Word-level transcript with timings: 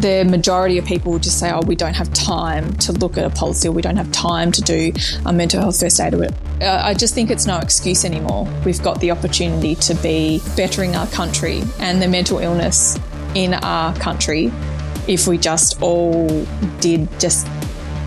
the 0.00 0.24
majority 0.24 0.78
of 0.78 0.84
people 0.84 1.12
will 1.12 1.18
just 1.18 1.38
say, 1.38 1.50
oh, 1.50 1.60
we 1.62 1.74
don't 1.74 1.94
have 1.94 2.12
time 2.12 2.72
to 2.78 2.92
look 2.92 3.18
at 3.18 3.24
a 3.24 3.30
policy 3.30 3.68
or 3.68 3.72
we 3.72 3.82
don't 3.82 3.96
have 3.96 4.10
time 4.12 4.52
to 4.52 4.62
do 4.62 4.92
a 5.26 5.32
mental 5.32 5.60
health 5.60 5.80
first 5.80 6.00
aid. 6.00 6.14
Uh, 6.14 6.28
I 6.60 6.94
just 6.94 7.14
think 7.14 7.30
it's 7.30 7.46
no 7.46 7.58
excuse 7.58 8.04
anymore. 8.04 8.48
We've 8.64 8.82
got 8.82 9.00
the 9.00 9.10
opportunity 9.10 9.74
to 9.76 9.94
be 9.94 10.40
bettering 10.56 10.96
our 10.96 11.06
country 11.08 11.62
and 11.80 12.00
the 12.00 12.08
mental 12.08 12.38
illness 12.38 12.98
in 13.34 13.54
our 13.54 13.94
country 13.96 14.52
if 15.08 15.26
we 15.26 15.38
just 15.38 15.80
all 15.82 16.46
did 16.80 17.08
just 17.18 17.46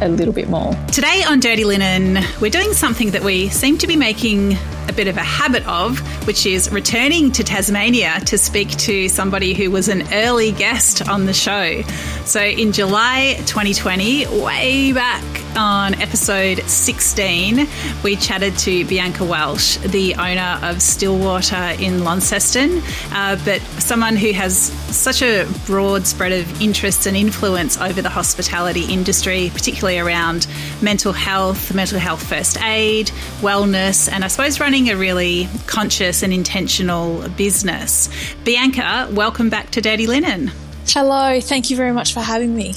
a 0.01 0.09
little 0.09 0.33
bit 0.33 0.49
more. 0.49 0.73
Today 0.91 1.23
on 1.27 1.39
Dirty 1.39 1.63
Linen, 1.63 2.23
we're 2.41 2.51
doing 2.51 2.73
something 2.73 3.11
that 3.11 3.23
we 3.23 3.49
seem 3.49 3.77
to 3.77 3.87
be 3.87 3.95
making 3.95 4.57
a 4.89 4.93
bit 4.93 5.07
of 5.07 5.15
a 5.17 5.23
habit 5.23 5.65
of, 5.67 5.99
which 6.27 6.45
is 6.45 6.71
returning 6.71 7.31
to 7.31 7.43
Tasmania 7.43 8.19
to 8.25 8.37
speak 8.37 8.69
to 8.77 9.07
somebody 9.07 9.53
who 9.53 9.71
was 9.71 9.87
an 9.87 10.03
early 10.11 10.51
guest 10.51 11.07
on 11.07 11.25
the 11.25 11.33
show. 11.33 11.81
So 12.25 12.41
in 12.41 12.71
July 12.71 13.35
2020, 13.45 14.27
way 14.43 14.91
back 14.91 15.23
on 15.55 15.93
episode 15.95 16.59
16, 16.59 17.67
we 18.03 18.15
chatted 18.15 18.57
to 18.59 18.85
Bianca 18.85 19.23
Welsh, 19.23 19.77
the 19.77 20.15
owner 20.15 20.59
of 20.61 20.81
Stillwater 20.81 21.75
in 21.79 22.03
Launceston, 22.03 22.81
uh, 23.11 23.39
but 23.43 23.61
someone 23.81 24.15
who 24.15 24.31
has 24.31 24.55
such 24.55 25.21
a 25.21 25.47
broad 25.65 26.07
spread 26.07 26.31
of 26.31 26.61
interests 26.61 27.05
and 27.05 27.17
influence 27.17 27.79
over 27.79 28.01
the 28.01 28.09
hospitality 28.09 28.85
industry, 28.91 29.49
particularly 29.53 29.99
around 29.99 30.47
mental 30.81 31.13
health, 31.13 31.73
mental 31.73 31.99
health 31.99 32.27
first 32.27 32.61
aid, 32.61 33.07
wellness, 33.41 34.11
and 34.11 34.23
I 34.23 34.27
suppose 34.27 34.59
running 34.59 34.89
a 34.89 34.95
really 34.95 35.49
conscious 35.67 36.23
and 36.23 36.31
intentional 36.31 37.27
business. 37.29 38.09
Bianca, 38.43 39.09
welcome 39.11 39.49
back 39.49 39.71
to 39.71 39.81
Dirty 39.81 40.07
Linen. 40.07 40.51
Hello, 40.87 41.39
thank 41.41 41.69
you 41.69 41.77
very 41.77 41.91
much 41.91 42.13
for 42.13 42.21
having 42.21 42.55
me. 42.55 42.73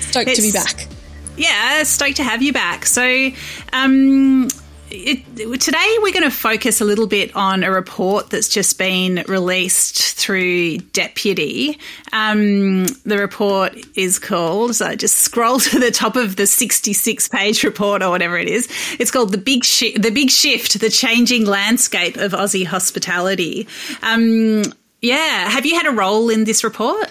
Stoked 0.00 0.28
it's, 0.28 0.36
to 0.36 0.42
be 0.42 0.52
back. 0.52 0.99
Yeah, 1.40 1.84
stoked 1.84 2.16
to 2.16 2.22
have 2.22 2.42
you 2.42 2.52
back. 2.52 2.84
So, 2.84 3.30
um, 3.72 4.48
it, 4.90 5.24
today 5.58 5.96
we're 6.02 6.12
going 6.12 6.24
to 6.24 6.30
focus 6.30 6.82
a 6.82 6.84
little 6.84 7.06
bit 7.06 7.34
on 7.34 7.64
a 7.64 7.70
report 7.70 8.28
that's 8.28 8.46
just 8.50 8.76
been 8.76 9.24
released 9.26 10.18
through 10.18 10.76
Deputy. 10.92 11.78
Um, 12.12 12.84
the 13.06 13.16
report 13.16 13.74
is 13.96 14.18
called, 14.18 14.76
so 14.76 14.84
I 14.84 14.96
just 14.96 15.16
scroll 15.16 15.58
to 15.60 15.78
the 15.78 15.90
top 15.90 16.14
of 16.14 16.36
the 16.36 16.46
66 16.46 17.28
page 17.28 17.64
report 17.64 18.02
or 18.02 18.10
whatever 18.10 18.36
it 18.36 18.48
is. 18.48 18.68
It's 18.98 19.10
called 19.10 19.32
The 19.32 19.38
Big, 19.38 19.64
Shi- 19.64 19.96
the 19.96 20.10
Big 20.10 20.28
Shift, 20.28 20.78
The 20.78 20.90
Changing 20.90 21.46
Landscape 21.46 22.18
of 22.18 22.32
Aussie 22.32 22.66
Hospitality. 22.66 23.66
Um, 24.02 24.62
yeah, 25.00 25.48
have 25.48 25.64
you 25.64 25.74
had 25.74 25.86
a 25.86 25.92
role 25.92 26.28
in 26.28 26.44
this 26.44 26.62
report? 26.64 27.08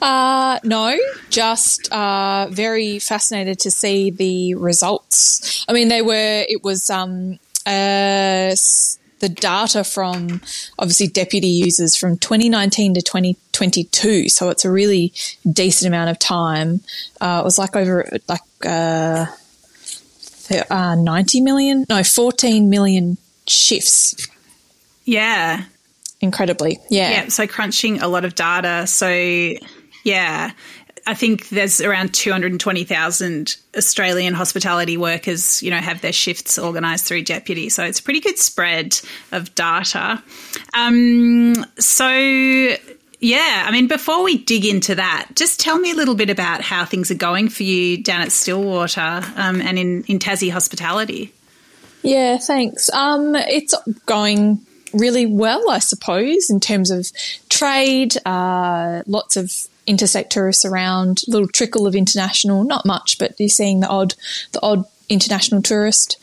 Uh, 0.00 0.58
no, 0.64 0.96
just 1.30 1.90
uh, 1.92 2.48
very 2.50 2.98
fascinated 2.98 3.58
to 3.60 3.70
see 3.70 4.10
the 4.10 4.54
results. 4.54 5.64
I 5.68 5.72
mean, 5.72 5.88
they 5.88 6.02
were, 6.02 6.44
it 6.48 6.62
was 6.62 6.90
um, 6.90 7.38
uh, 7.66 8.54
the 9.20 9.28
data 9.28 9.84
from 9.84 10.40
obviously 10.78 11.06
deputy 11.06 11.48
users 11.48 11.96
from 11.96 12.18
2019 12.18 12.94
to 12.94 13.02
2022. 13.02 14.28
So 14.28 14.48
it's 14.50 14.64
a 14.64 14.70
really 14.70 15.12
decent 15.50 15.88
amount 15.88 16.10
of 16.10 16.18
time. 16.18 16.80
Uh, 17.20 17.40
it 17.42 17.44
was 17.44 17.58
like 17.58 17.76
over 17.76 18.08
like 18.28 18.40
uh, 18.66 19.26
uh, 20.70 20.94
90 20.96 21.40
million, 21.40 21.86
no, 21.88 22.02
14 22.02 22.68
million 22.68 23.16
shifts. 23.46 24.28
Yeah 25.04 25.64
incredibly. 26.22 26.78
Yeah. 26.88 27.10
Yeah. 27.10 27.28
So 27.28 27.46
crunching 27.46 28.00
a 28.00 28.08
lot 28.08 28.24
of 28.24 28.34
data. 28.34 28.86
So, 28.86 29.10
yeah. 30.04 30.52
I 31.04 31.14
think 31.14 31.48
there's 31.48 31.80
around 31.80 32.14
220,000 32.14 33.56
Australian 33.76 34.34
hospitality 34.34 34.96
workers, 34.96 35.60
you 35.60 35.70
know, 35.70 35.78
have 35.78 36.00
their 36.00 36.12
shifts 36.12 36.60
organised 36.60 37.06
through 37.06 37.22
Deputy. 37.22 37.68
So 37.70 37.82
it's 37.82 37.98
a 37.98 38.02
pretty 38.04 38.20
good 38.20 38.38
spread 38.38 39.00
of 39.32 39.52
data. 39.56 40.22
Um, 40.74 41.54
so, 41.76 42.06
yeah, 42.08 43.64
I 43.66 43.70
mean, 43.72 43.88
before 43.88 44.22
we 44.22 44.38
dig 44.38 44.64
into 44.64 44.94
that, 44.94 45.30
just 45.34 45.58
tell 45.58 45.78
me 45.78 45.90
a 45.90 45.94
little 45.96 46.14
bit 46.14 46.30
about 46.30 46.60
how 46.60 46.84
things 46.84 47.10
are 47.10 47.16
going 47.16 47.48
for 47.48 47.64
you 47.64 48.00
down 48.00 48.20
at 48.20 48.30
Stillwater 48.30 49.22
um, 49.34 49.60
and 49.60 49.80
in, 49.80 50.04
in 50.04 50.20
Tassie 50.20 50.52
hospitality. 50.52 51.32
Yeah, 52.02 52.38
thanks. 52.38 52.90
Um, 52.90 53.34
it's 53.34 53.74
going 54.06 54.64
really 54.92 55.26
well, 55.26 55.70
I 55.70 55.78
suppose, 55.78 56.50
in 56.50 56.60
terms 56.60 56.90
of 56.90 57.10
trade. 57.48 58.16
Uh, 58.26 59.02
lots 59.06 59.36
of 59.36 59.52
interstate 59.86 60.30
tourists 60.30 60.64
around, 60.64 61.22
little 61.26 61.48
trickle 61.48 61.86
of 61.86 61.94
international, 61.94 62.64
not 62.64 62.86
much, 62.86 63.18
but 63.18 63.38
you're 63.38 63.48
seeing 63.48 63.80
the 63.80 63.88
odd, 63.88 64.14
the 64.52 64.62
odd 64.62 64.84
international 65.08 65.62
tourist. 65.62 66.16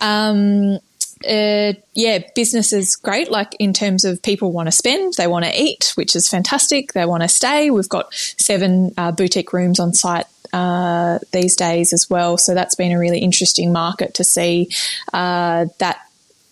Um, 0.00 0.78
uh, 1.26 1.72
yeah, 1.94 2.18
business 2.34 2.72
is 2.72 2.96
great. 2.96 3.30
Like 3.30 3.56
in 3.58 3.72
terms 3.72 4.04
of 4.04 4.22
people 4.22 4.52
want 4.52 4.66
to 4.66 4.72
spend, 4.72 5.14
they 5.14 5.26
want 5.26 5.44
to 5.46 5.60
eat, 5.60 5.92
which 5.94 6.14
is 6.14 6.28
fantastic. 6.28 6.92
They 6.92 7.06
want 7.06 7.22
to 7.22 7.28
stay. 7.28 7.70
We've 7.70 7.88
got 7.88 8.12
seven 8.14 8.92
uh, 8.98 9.12
boutique 9.12 9.52
rooms 9.52 9.80
on 9.80 9.94
site 9.94 10.26
uh, 10.52 11.18
these 11.32 11.56
days 11.56 11.92
as 11.92 12.08
well. 12.10 12.36
So 12.36 12.54
that's 12.54 12.74
been 12.74 12.92
a 12.92 12.98
really 12.98 13.20
interesting 13.20 13.72
market 13.72 14.14
to 14.14 14.24
see 14.24 14.70
uh, 15.12 15.66
that 15.78 16.05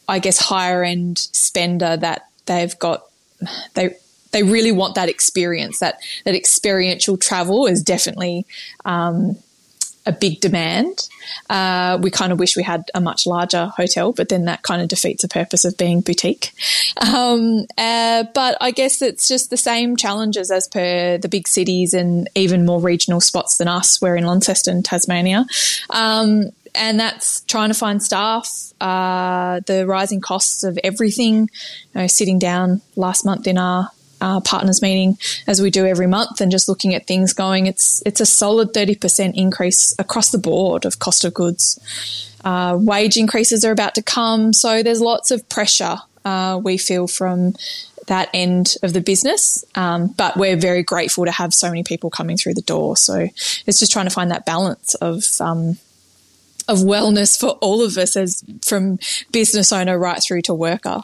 I 0.08 0.18
guess, 0.18 0.38
higher 0.38 0.82
end 0.82 1.18
spender 1.18 1.96
that 1.96 2.28
they've 2.46 2.78
got, 2.78 3.04
they, 3.74 3.96
they 4.32 4.42
really 4.42 4.72
want 4.72 4.96
that 4.96 5.08
experience. 5.08 5.78
That 5.78 5.98
that 6.24 6.34
experiential 6.34 7.16
travel 7.16 7.66
is 7.66 7.82
definitely 7.82 8.46
um, 8.84 9.36
a 10.06 10.12
big 10.12 10.40
demand. 10.40 11.08
Uh, 11.48 11.98
we 12.02 12.10
kind 12.10 12.32
of 12.32 12.38
wish 12.38 12.56
we 12.56 12.62
had 12.62 12.90
a 12.94 13.00
much 13.00 13.26
larger 13.26 13.66
hotel, 13.76 14.12
but 14.12 14.28
then 14.28 14.44
that 14.44 14.62
kind 14.62 14.82
of 14.82 14.88
defeats 14.88 15.22
the 15.22 15.28
purpose 15.28 15.64
of 15.64 15.76
being 15.78 16.00
boutique. 16.00 16.52
Um, 17.00 17.66
uh, 17.78 18.24
but 18.34 18.58
I 18.60 18.70
guess 18.70 19.00
it's 19.00 19.28
just 19.28 19.50
the 19.50 19.56
same 19.56 19.96
challenges 19.96 20.50
as 20.50 20.68
per 20.68 21.16
the 21.16 21.28
big 21.28 21.48
cities 21.48 21.94
and 21.94 22.28
even 22.34 22.66
more 22.66 22.80
regional 22.80 23.20
spots 23.20 23.56
than 23.56 23.68
us. 23.68 24.02
We're 24.02 24.16
in 24.16 24.24
Launceston, 24.24 24.82
Tasmania. 24.82 25.46
Um, 25.90 26.50
and 26.74 26.98
that's 26.98 27.40
trying 27.42 27.68
to 27.68 27.74
find 27.74 28.02
staff, 28.02 28.72
uh, 28.80 29.60
the 29.66 29.86
rising 29.86 30.20
costs 30.20 30.64
of 30.64 30.78
everything. 30.82 31.48
You 31.94 32.00
know, 32.00 32.06
sitting 32.06 32.38
down 32.38 32.80
last 32.96 33.24
month 33.24 33.46
in 33.46 33.58
our 33.58 33.90
uh, 34.20 34.40
partners 34.40 34.82
meeting, 34.82 35.18
as 35.46 35.60
we 35.60 35.70
do 35.70 35.86
every 35.86 36.06
month, 36.06 36.40
and 36.40 36.50
just 36.50 36.68
looking 36.68 36.94
at 36.94 37.06
things 37.06 37.32
going, 37.32 37.66
it's 37.66 38.02
it's 38.06 38.20
a 38.20 38.26
solid 38.26 38.72
thirty 38.72 38.94
percent 38.94 39.36
increase 39.36 39.94
across 39.98 40.30
the 40.30 40.38
board 40.38 40.84
of 40.84 40.98
cost 40.98 41.24
of 41.24 41.34
goods. 41.34 42.30
Uh, 42.44 42.76
wage 42.78 43.16
increases 43.16 43.64
are 43.64 43.72
about 43.72 43.94
to 43.94 44.02
come, 44.02 44.52
so 44.52 44.82
there's 44.82 45.00
lots 45.00 45.30
of 45.30 45.48
pressure 45.48 45.96
uh, 46.24 46.60
we 46.62 46.76
feel 46.76 47.06
from 47.06 47.54
that 48.06 48.28
end 48.34 48.76
of 48.82 48.92
the 48.92 49.00
business. 49.00 49.64
Um, 49.74 50.08
but 50.08 50.36
we're 50.36 50.56
very 50.56 50.82
grateful 50.82 51.24
to 51.24 51.30
have 51.30 51.54
so 51.54 51.68
many 51.68 51.82
people 51.84 52.10
coming 52.10 52.36
through 52.36 52.54
the 52.54 52.62
door. 52.62 52.96
So 52.96 53.28
it's 53.66 53.78
just 53.78 53.92
trying 53.92 54.06
to 54.06 54.10
find 54.10 54.30
that 54.30 54.44
balance 54.44 54.94
of 54.96 55.24
um, 55.40 55.78
of 56.68 56.78
wellness 56.78 57.38
for 57.38 57.50
all 57.60 57.82
of 57.82 57.96
us 57.96 58.16
as 58.16 58.44
from 58.62 58.98
business 59.32 59.72
owner 59.72 59.98
right 59.98 60.22
through 60.22 60.42
to 60.42 60.54
worker. 60.54 61.02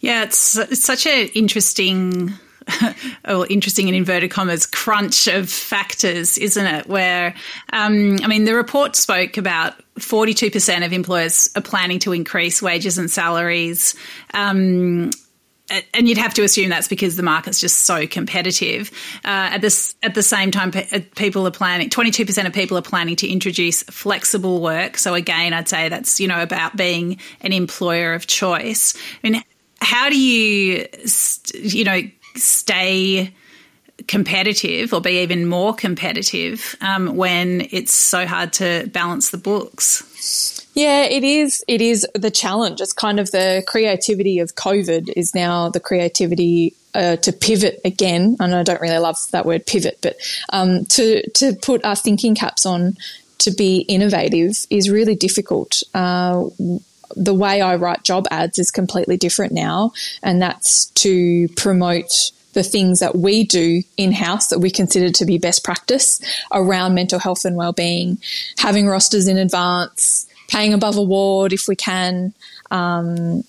Yeah, 0.00 0.24
it's, 0.24 0.56
it's 0.56 0.82
such 0.82 1.06
an 1.06 1.28
interesting 1.34 2.32
or 3.28 3.46
interesting 3.48 3.88
in 3.88 3.94
inverted 3.94 4.30
commas 4.30 4.66
crunch 4.66 5.26
of 5.26 5.48
factors, 5.48 6.38
isn't 6.38 6.66
it? 6.66 6.86
Where, 6.86 7.34
um, 7.72 8.18
I 8.22 8.26
mean, 8.26 8.44
the 8.44 8.54
report 8.54 8.96
spoke 8.96 9.36
about 9.36 9.74
42% 9.98 10.84
of 10.84 10.92
employers 10.92 11.50
are 11.54 11.62
planning 11.62 11.98
to 12.00 12.12
increase 12.12 12.62
wages 12.62 12.98
and 12.98 13.10
salaries. 13.10 13.94
Um, 14.34 15.10
and 15.94 16.08
you'd 16.08 16.18
have 16.18 16.34
to 16.34 16.42
assume 16.42 16.68
that's 16.70 16.88
because 16.88 17.16
the 17.16 17.22
market's 17.22 17.60
just 17.60 17.80
so 17.80 18.06
competitive. 18.06 18.90
Uh, 19.24 19.54
at 19.54 19.60
this, 19.60 19.94
at 20.02 20.14
the 20.14 20.22
same 20.22 20.50
time, 20.50 20.72
uh, 20.74 21.00
people 21.16 21.46
are 21.46 21.50
planning. 21.50 21.90
Twenty 21.90 22.10
two 22.10 22.26
percent 22.26 22.48
of 22.48 22.54
people 22.54 22.76
are 22.76 22.82
planning 22.82 23.16
to 23.16 23.28
introduce 23.28 23.82
flexible 23.84 24.60
work. 24.60 24.98
So 24.98 25.14
again, 25.14 25.52
I'd 25.52 25.68
say 25.68 25.88
that's 25.88 26.20
you 26.20 26.28
know 26.28 26.42
about 26.42 26.76
being 26.76 27.18
an 27.40 27.52
employer 27.52 28.14
of 28.14 28.26
choice. 28.26 28.94
I 28.96 29.30
mean, 29.30 29.42
how 29.80 30.10
do 30.10 30.20
you, 30.20 30.86
you 31.54 31.84
know, 31.84 32.02
stay 32.36 33.32
competitive 34.08 34.92
or 34.92 35.00
be 35.00 35.22
even 35.22 35.46
more 35.46 35.74
competitive 35.74 36.76
um, 36.80 37.16
when 37.16 37.66
it's 37.70 37.92
so 37.92 38.26
hard 38.26 38.52
to 38.54 38.88
balance 38.92 39.30
the 39.30 39.38
books? 39.38 40.59
Yeah, 40.80 41.02
it 41.02 41.24
is. 41.24 41.62
It 41.68 41.82
is 41.82 42.06
the 42.14 42.30
challenge. 42.30 42.80
It's 42.80 42.94
kind 42.94 43.20
of 43.20 43.30
the 43.32 43.62
creativity 43.66 44.38
of 44.38 44.54
COVID 44.54 45.12
is 45.14 45.34
now 45.34 45.68
the 45.68 45.78
creativity 45.78 46.74
uh, 46.94 47.16
to 47.16 47.32
pivot 47.34 47.82
again. 47.84 48.38
And 48.40 48.54
I 48.54 48.62
don't 48.62 48.80
really 48.80 48.96
love 48.96 49.18
that 49.32 49.44
word 49.44 49.66
pivot, 49.66 49.98
but 50.00 50.16
um, 50.54 50.86
to 50.86 51.28
to 51.32 51.52
put 51.60 51.84
our 51.84 51.96
thinking 51.96 52.34
caps 52.34 52.64
on 52.64 52.96
to 53.40 53.50
be 53.50 53.80
innovative 53.80 54.66
is 54.70 54.88
really 54.88 55.14
difficult. 55.14 55.82
Uh, 55.92 56.44
the 57.14 57.34
way 57.34 57.60
I 57.60 57.76
write 57.76 58.02
job 58.02 58.26
ads 58.30 58.58
is 58.58 58.70
completely 58.70 59.18
different 59.18 59.52
now, 59.52 59.92
and 60.22 60.40
that's 60.40 60.86
to 61.02 61.48
promote 61.58 62.32
the 62.54 62.62
things 62.62 63.00
that 63.00 63.16
we 63.16 63.44
do 63.44 63.82
in 63.98 64.12
house 64.12 64.48
that 64.48 64.60
we 64.60 64.70
consider 64.70 65.10
to 65.10 65.26
be 65.26 65.36
best 65.36 65.62
practice 65.62 66.22
around 66.50 66.94
mental 66.94 67.18
health 67.18 67.44
and 67.44 67.54
well-being, 67.54 68.18
having 68.56 68.86
rosters 68.86 69.28
in 69.28 69.36
advance, 69.36 70.26
paying 70.50 70.74
above 70.74 70.96
award 70.96 71.52
if 71.52 71.68
we 71.68 71.76
can, 71.76 72.34
um, 72.70 73.44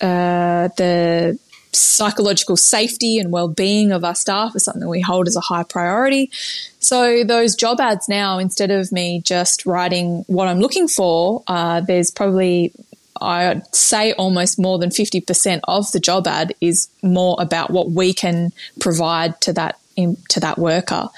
uh, 0.00 0.68
the 0.76 1.38
psychological 1.72 2.56
safety 2.56 3.18
and 3.18 3.32
well-being 3.32 3.90
of 3.90 4.04
our 4.04 4.14
staff 4.14 4.54
is 4.54 4.64
something 4.64 4.88
we 4.88 5.00
hold 5.00 5.26
as 5.26 5.34
a 5.34 5.40
high 5.40 5.64
priority. 5.64 6.30
So 6.78 7.24
those 7.24 7.56
job 7.56 7.80
ads 7.80 8.08
now, 8.08 8.38
instead 8.38 8.70
of 8.70 8.92
me 8.92 9.22
just 9.24 9.66
writing 9.66 10.24
what 10.28 10.46
I'm 10.46 10.60
looking 10.60 10.86
for, 10.86 11.42
uh, 11.48 11.80
there's 11.80 12.10
probably 12.10 12.72
I'd 13.20 13.74
say 13.74 14.12
almost 14.12 14.58
more 14.58 14.78
than 14.78 14.90
50% 14.90 15.60
of 15.64 15.90
the 15.92 16.00
job 16.00 16.26
ad 16.26 16.54
is 16.60 16.88
more 17.02 17.36
about 17.38 17.70
what 17.70 17.90
we 17.90 18.12
can 18.12 18.52
provide 18.80 19.40
to 19.42 19.52
that 19.54 19.78
in, 19.96 20.16
to 20.30 20.40
that 20.40 20.58
worker. 20.58 21.08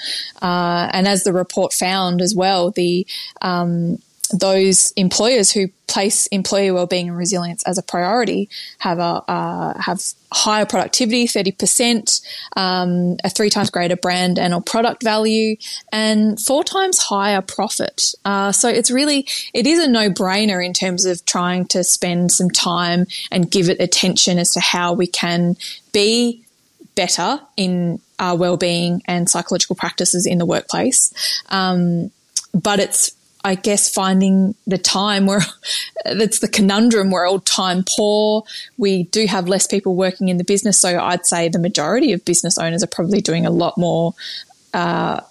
Uh, 0.41 0.89
and 0.93 1.07
as 1.07 1.23
the 1.23 1.33
report 1.33 1.73
found 1.73 2.21
as 2.21 2.35
well, 2.35 2.69
the 2.69 3.05
um, 3.41 3.99
those 4.29 4.91
employers 4.91 5.51
who 5.51 5.67
place 5.87 6.27
employee 6.27 6.69
wellbeing 6.69 7.07
and 7.07 7.17
resilience 7.17 7.63
as 7.63 7.77
a 7.77 7.81
priority 7.81 8.49
have 8.79 8.99
a 8.99 9.23
uh, 9.27 9.79
have 9.79 10.01
higher 10.31 10.65
productivity, 10.65 11.27
thirty 11.27 11.51
percent, 11.51 12.21
um, 12.55 13.17
a 13.23 13.29
three 13.29 13.49
times 13.49 13.69
greater 13.69 13.95
brand 13.95 14.37
and 14.37 14.53
or 14.53 14.61
product 14.61 15.03
value, 15.03 15.55
and 15.91 16.39
four 16.39 16.63
times 16.63 16.97
higher 16.99 17.41
profit. 17.41 18.13
Uh, 18.25 18.51
so 18.51 18.67
it's 18.67 18.91
really 18.91 19.27
it 19.53 19.65
is 19.65 19.79
a 19.79 19.89
no 19.89 20.09
brainer 20.09 20.65
in 20.65 20.73
terms 20.73 21.05
of 21.05 21.25
trying 21.25 21.65
to 21.65 21.83
spend 21.83 22.31
some 22.31 22.49
time 22.49 23.05
and 23.31 23.49
give 23.49 23.69
it 23.69 23.79
attention 23.79 24.37
as 24.39 24.51
to 24.53 24.59
how 24.59 24.93
we 24.93 25.07
can 25.07 25.55
be 25.93 26.43
better 26.95 27.39
in 27.55 27.99
our 28.19 28.35
well-being 28.35 29.01
and 29.05 29.29
psychological 29.29 29.75
practices 29.75 30.25
in 30.25 30.39
the 30.39 30.45
workplace. 30.45 31.13
Um, 31.49 32.09
but 32.53 32.79
it's 32.79 33.11
I 33.43 33.55
guess 33.55 33.93
finding 33.93 34.55
the 34.65 34.77
time 34.77 35.25
where 35.25 35.41
that's 36.05 36.39
the 36.39 36.47
conundrum. 36.47 37.11
We're 37.11 37.27
all 37.27 37.39
time 37.39 37.83
poor. 37.87 38.43
We 38.77 39.03
do 39.03 39.25
have 39.27 39.47
less 39.47 39.67
people 39.67 39.95
working 39.95 40.29
in 40.29 40.37
the 40.37 40.43
business. 40.43 40.79
So 40.79 40.99
I'd 40.99 41.25
say 41.25 41.49
the 41.49 41.59
majority 41.59 42.13
of 42.13 42.25
business 42.25 42.57
owners 42.57 42.83
are 42.83 42.87
probably 42.87 43.21
doing 43.21 43.45
a 43.45 43.51
lot 43.51 43.77
more 43.77 44.13
uh, 44.73 45.21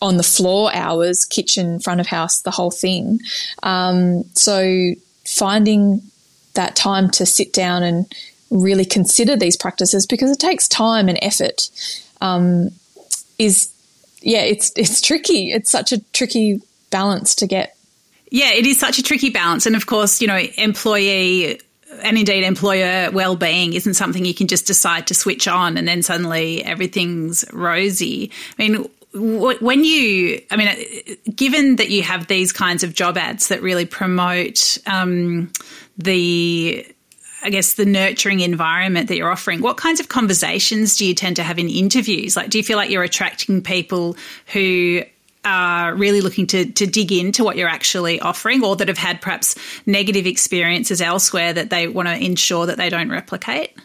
on 0.00 0.16
the 0.16 0.22
floor 0.22 0.70
hours, 0.74 1.24
kitchen, 1.24 1.80
front 1.80 2.00
of 2.00 2.06
house, 2.06 2.42
the 2.42 2.50
whole 2.50 2.70
thing. 2.70 3.20
Um, 3.62 4.24
so 4.34 4.94
finding 5.26 6.02
that 6.54 6.74
time 6.74 7.10
to 7.10 7.26
sit 7.26 7.52
down 7.52 7.82
and 7.82 8.12
really 8.50 8.84
consider 8.84 9.36
these 9.36 9.56
practices 9.56 10.06
because 10.06 10.30
it 10.30 10.38
takes 10.38 10.66
time 10.68 11.08
and 11.08 11.18
effort 11.20 11.70
um, 12.20 12.70
is 13.38 13.70
yeah 14.20 14.40
it's 14.40 14.72
it's 14.74 15.00
tricky 15.00 15.52
it's 15.52 15.70
such 15.70 15.92
a 15.92 16.00
tricky 16.12 16.60
balance 16.90 17.34
to 17.36 17.46
get. 17.46 17.76
Yeah, 18.30 18.52
it 18.52 18.66
is 18.66 18.78
such 18.78 18.98
a 18.98 19.02
tricky 19.02 19.30
balance. 19.30 19.66
And 19.66 19.74
of 19.74 19.86
course, 19.86 20.20
you 20.20 20.26
know, 20.26 20.38
employee 20.56 21.60
and 22.02 22.18
indeed 22.18 22.44
employer 22.44 23.10
well-being 23.10 23.72
isn't 23.72 23.94
something 23.94 24.24
you 24.24 24.34
can 24.34 24.46
just 24.46 24.66
decide 24.66 25.06
to 25.06 25.14
switch 25.14 25.48
on 25.48 25.76
and 25.76 25.88
then 25.88 26.02
suddenly 26.02 26.62
everything's 26.64 27.44
rosy. 27.52 28.30
I 28.58 28.68
mean, 28.68 28.88
when 29.14 29.84
you, 29.84 30.42
I 30.50 30.56
mean, 30.56 31.16
given 31.34 31.76
that 31.76 31.88
you 31.88 32.02
have 32.02 32.26
these 32.26 32.52
kinds 32.52 32.84
of 32.84 32.92
job 32.92 33.16
ads 33.16 33.48
that 33.48 33.62
really 33.62 33.86
promote 33.86 34.78
um, 34.86 35.50
the 35.96 36.86
I 37.40 37.50
guess, 37.50 37.74
the 37.74 37.84
nurturing 37.84 38.40
environment 38.40 39.08
that 39.08 39.16
you're 39.16 39.30
offering, 39.30 39.60
what 39.60 39.76
kinds 39.76 40.00
of 40.00 40.08
conversations 40.08 40.96
do 40.96 41.06
you 41.06 41.14
tend 41.14 41.36
to 41.36 41.44
have 41.44 41.58
in 41.58 41.68
interviews? 41.68 42.36
Like, 42.36 42.50
do 42.50 42.58
you 42.58 42.64
feel 42.64 42.76
like 42.76 42.90
you're 42.90 43.04
attracting 43.04 43.62
people 43.62 44.16
who 44.52 45.02
are 45.44 45.94
really 45.94 46.20
looking 46.20 46.46
to, 46.48 46.70
to 46.72 46.86
dig 46.86 47.12
into 47.12 47.44
what 47.44 47.56
you're 47.56 47.68
actually 47.68 48.20
offering 48.20 48.64
or 48.64 48.76
that 48.76 48.88
have 48.88 48.98
had 48.98 49.20
perhaps 49.20 49.56
negative 49.86 50.26
experiences 50.26 51.00
elsewhere 51.00 51.52
that 51.52 51.70
they 51.70 51.88
want 51.88 52.08
to 52.08 52.16
ensure 52.16 52.66
that 52.66 52.76
they 52.76 52.88
don't 52.88 53.10
replicate? 53.10 53.76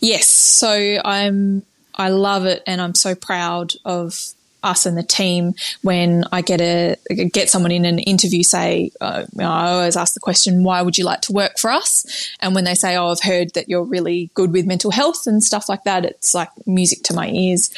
Yes. 0.00 0.26
So 0.28 0.98
I'm 1.04 1.64
I 1.94 2.08
love 2.08 2.46
it 2.46 2.62
and 2.66 2.80
I'm 2.80 2.94
so 2.94 3.14
proud 3.14 3.72
of 3.84 4.34
us 4.62 4.86
and 4.86 4.96
the 4.96 5.02
team 5.02 5.54
when 5.82 6.24
I 6.30 6.40
get 6.40 6.60
a 6.60 6.96
get 7.32 7.50
someone 7.50 7.72
in 7.72 7.84
an 7.84 7.98
interview 7.98 8.42
say 8.42 8.92
uh, 9.00 9.24
I 9.38 9.70
always 9.72 9.96
ask 9.96 10.14
the 10.14 10.20
question 10.20 10.62
why 10.62 10.82
would 10.82 10.96
you 10.96 11.04
like 11.04 11.22
to 11.22 11.32
work 11.32 11.58
for 11.58 11.70
us 11.70 12.30
and 12.40 12.54
when 12.54 12.64
they 12.64 12.74
say 12.74 12.96
oh 12.96 13.08
I've 13.08 13.22
heard 13.22 13.54
that 13.54 13.68
you're 13.68 13.82
really 13.82 14.30
good 14.34 14.52
with 14.52 14.66
mental 14.66 14.92
health 14.92 15.26
and 15.26 15.42
stuff 15.42 15.68
like 15.68 15.84
that 15.84 16.04
it's 16.04 16.32
like 16.32 16.48
music 16.64 17.02
to 17.04 17.14
my 17.14 17.28
ears 17.28 17.70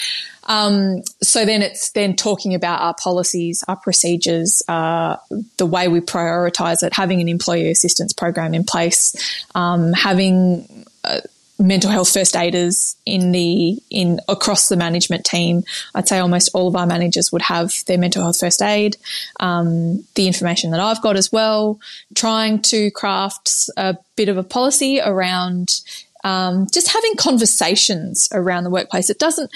um, 0.46 1.02
so 1.22 1.44
then 1.44 1.62
it's 1.62 1.92
then 1.92 2.16
talking 2.16 2.54
about 2.54 2.80
our 2.80 2.94
policies, 2.94 3.64
our 3.68 3.76
procedures, 3.76 4.62
uh, 4.68 5.16
the 5.56 5.66
way 5.66 5.88
we 5.88 6.00
prioritize 6.00 6.82
it, 6.82 6.92
having 6.92 7.20
an 7.20 7.28
employee 7.28 7.70
assistance 7.70 8.12
program 8.12 8.54
in 8.54 8.64
place, 8.64 9.16
um, 9.54 9.92
having 9.92 10.86
uh, 11.04 11.20
mental 11.58 11.90
health 11.90 12.12
first 12.12 12.36
aiders 12.36 12.96
in 13.06 13.32
the 13.32 13.80
in 13.90 14.20
across 14.28 14.68
the 14.68 14.76
management 14.76 15.24
team. 15.24 15.62
I'd 15.94 16.08
say 16.08 16.18
almost 16.18 16.50
all 16.54 16.68
of 16.68 16.76
our 16.76 16.86
managers 16.86 17.32
would 17.32 17.42
have 17.42 17.72
their 17.86 17.98
mental 17.98 18.22
health 18.22 18.40
first 18.40 18.60
aid. 18.60 18.96
Um, 19.40 20.04
the 20.14 20.26
information 20.26 20.72
that 20.72 20.80
I've 20.80 21.02
got 21.02 21.16
as 21.16 21.30
well, 21.30 21.78
trying 22.14 22.60
to 22.62 22.90
craft 22.90 23.70
a 23.76 23.96
bit 24.16 24.28
of 24.28 24.36
a 24.36 24.42
policy 24.42 25.00
around 25.00 25.80
um, 26.24 26.66
just 26.72 26.92
having 26.92 27.16
conversations 27.16 28.28
around 28.32 28.64
the 28.64 28.70
workplace. 28.70 29.10
It 29.10 29.18
doesn't 29.18 29.50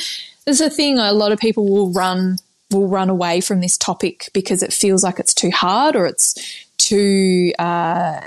there's 0.48 0.62
a 0.62 0.70
thing 0.70 0.98
a 0.98 1.12
lot 1.12 1.30
of 1.30 1.38
people 1.38 1.68
will 1.68 1.92
run 1.92 2.38
will 2.70 2.88
run 2.88 3.10
away 3.10 3.38
from 3.38 3.60
this 3.60 3.76
topic 3.76 4.30
because 4.32 4.62
it 4.62 4.72
feels 4.72 5.02
like 5.02 5.18
it's 5.18 5.34
too 5.34 5.50
hard 5.50 5.94
or 5.94 6.06
it's 6.06 6.64
too 6.78 7.52
uh, 7.58 8.18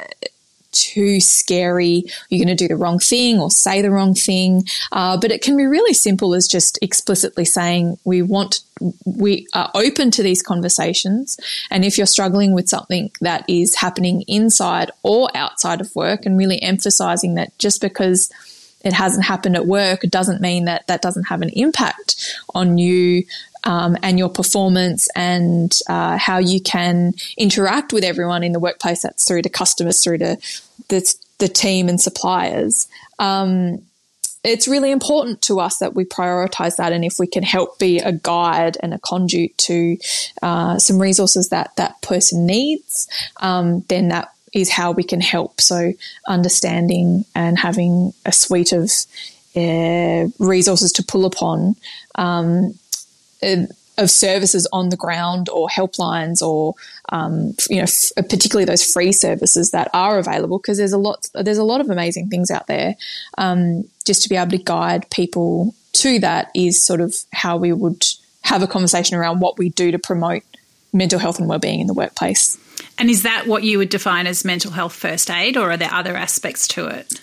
too 0.72 1.20
scary. 1.20 2.04
You're 2.30 2.46
going 2.46 2.56
to 2.56 2.64
do 2.64 2.68
the 2.68 2.76
wrong 2.76 3.00
thing 3.00 3.40
or 3.40 3.50
say 3.50 3.82
the 3.82 3.90
wrong 3.90 4.14
thing. 4.14 4.66
Uh, 4.92 5.18
but 5.20 5.32
it 5.32 5.42
can 5.42 5.58
be 5.58 5.66
really 5.66 5.96
simple 5.96 6.36
as 6.36 6.48
just 6.48 6.78
explicitly 6.84 7.44
saying 7.44 7.98
we 8.04 8.22
want 8.22 8.60
we 9.04 9.48
are 9.56 9.72
open 9.74 10.12
to 10.12 10.22
these 10.22 10.44
conversations. 10.44 11.40
And 11.72 11.84
if 11.84 11.98
you're 11.98 12.06
struggling 12.06 12.54
with 12.54 12.70
something 12.70 13.10
that 13.22 13.46
is 13.48 13.76
happening 13.76 14.22
inside 14.28 14.92
or 15.02 15.28
outside 15.34 15.82
of 15.82 15.96
work, 15.96 16.28
and 16.28 16.38
really 16.38 16.62
emphasizing 16.62 17.34
that 17.36 17.58
just 17.58 17.82
because 17.82 18.32
it 18.84 18.94
hasn't 18.94 19.26
happened 19.26 19.56
at 19.56 19.68
work, 19.68 20.02
doesn't 20.10 20.42
mean 20.42 20.66
that 20.66 20.88
that 20.88 21.02
doesn't 21.02 21.26
have 21.26 21.42
an 21.42 21.50
impact 21.50 22.36
on 22.54 22.78
you 22.78 23.24
um, 23.64 23.98
and 24.02 24.18
your 24.18 24.30
performance 24.30 25.08
and 25.16 25.80
uh, 25.88 26.18
how 26.18 26.38
you 26.40 26.60
can 26.62 27.14
interact 27.38 27.94
with 27.94 28.04
everyone 28.04 28.44
in 28.44 28.52
the 28.52 28.60
workplace. 28.60 29.04
That's 29.04 29.28
through 29.28 29.44
to 29.44 29.50
customers, 29.50 30.04
through 30.04 30.20
to 30.20 30.38
the, 30.90 31.16
the 31.38 31.48
team 31.48 31.90
and 31.90 32.02
suppliers. 32.02 32.88
Um, 33.20 33.84
it's 34.44 34.68
really 34.68 34.90
important 34.90 35.44
to 35.44 35.60
us 35.60 35.78
that 35.78 35.94
we 35.94 36.04
prioritize 36.04 36.78
that, 36.78 36.94
and 36.94 37.06
if 37.06 37.20
we 37.20 37.28
can 37.28 37.44
help 37.44 37.78
be 37.78 38.00
a 38.00 38.12
guide 38.12 38.76
and 38.82 38.92
a 38.92 39.00
conduit 39.00 39.56
to 39.60 39.98
uh, 40.42 40.80
some 40.80 41.00
resources 41.00 41.50
that 41.50 41.76
that 41.76 42.02
person 42.02 42.48
needs, 42.48 43.08
um, 43.40 43.82
then 43.82 44.08
that 44.08 44.34
is 44.54 44.70
how 44.70 44.92
we 44.92 45.04
can 45.04 45.22
help. 45.22 45.62
So, 45.62 45.94
understanding 46.28 47.26
and 47.36 47.58
having 47.58 48.14
a 48.26 48.32
suite 48.32 48.72
of 48.72 48.92
uh, 49.56 50.28
resources 50.40 50.92
to 50.94 51.04
pull 51.04 51.26
upon 51.26 51.76
um, 52.16 52.74
of 53.98 54.10
services 54.10 54.68
on 54.72 54.90
the 54.90 54.98
ground 54.98 55.50
or 55.50 55.68
helplines 55.68 56.42
or 56.42 56.76
um, 57.10 57.54
you 57.70 57.78
know 57.78 57.84
f- 57.84 58.12
particularly 58.16 58.66
those 58.66 58.84
free 58.84 59.12
services 59.12 59.72
that 59.72 59.90
are 59.94 60.18
available 60.18 60.58
because 60.58 60.78
there's 60.78 60.94
a 60.94 60.98
lot 60.98 61.30
there's 61.34 61.58
a 61.58 61.64
lot 61.64 61.82
of 61.82 61.90
amazing 61.90 62.28
things 62.30 62.50
out 62.50 62.68
there 62.68 62.96
um, 63.38 63.84
just 64.06 64.24
to 64.24 64.30
be 64.30 64.36
able 64.36 64.52
to 64.52 64.58
guide 64.58 65.10
people 65.10 65.74
to 65.94 66.20
that 66.20 66.50
is 66.56 66.82
sort 66.82 67.02
of 67.02 67.16
how 67.34 67.58
we 67.58 67.74
would 67.74 68.06
have 68.42 68.64
a 68.64 68.68
conversation 68.68 69.18
around 69.18 69.40
what 69.40 69.58
we 69.58 69.70
do 69.70 69.92
to 69.92 70.00
promote 70.00 70.44
mental 70.94 71.20
health 71.20 71.40
and 71.40 71.48
well-being 71.48 71.80
in 71.80 71.88
the 71.88 71.94
workplace 71.94 72.58
and 72.98 73.10
is 73.10 73.24
that 73.24 73.48
what 73.48 73.64
you 73.64 73.78
would 73.78 73.90
define 73.90 74.28
as 74.28 74.46
mental 74.46 74.72
health 74.72 74.94
first 74.94 75.30
aid, 75.30 75.58
or 75.58 75.72
are 75.72 75.78
there 75.78 75.94
other 75.94 76.16
aspects 76.16 76.68
to 76.70 76.88
it? 76.88 77.20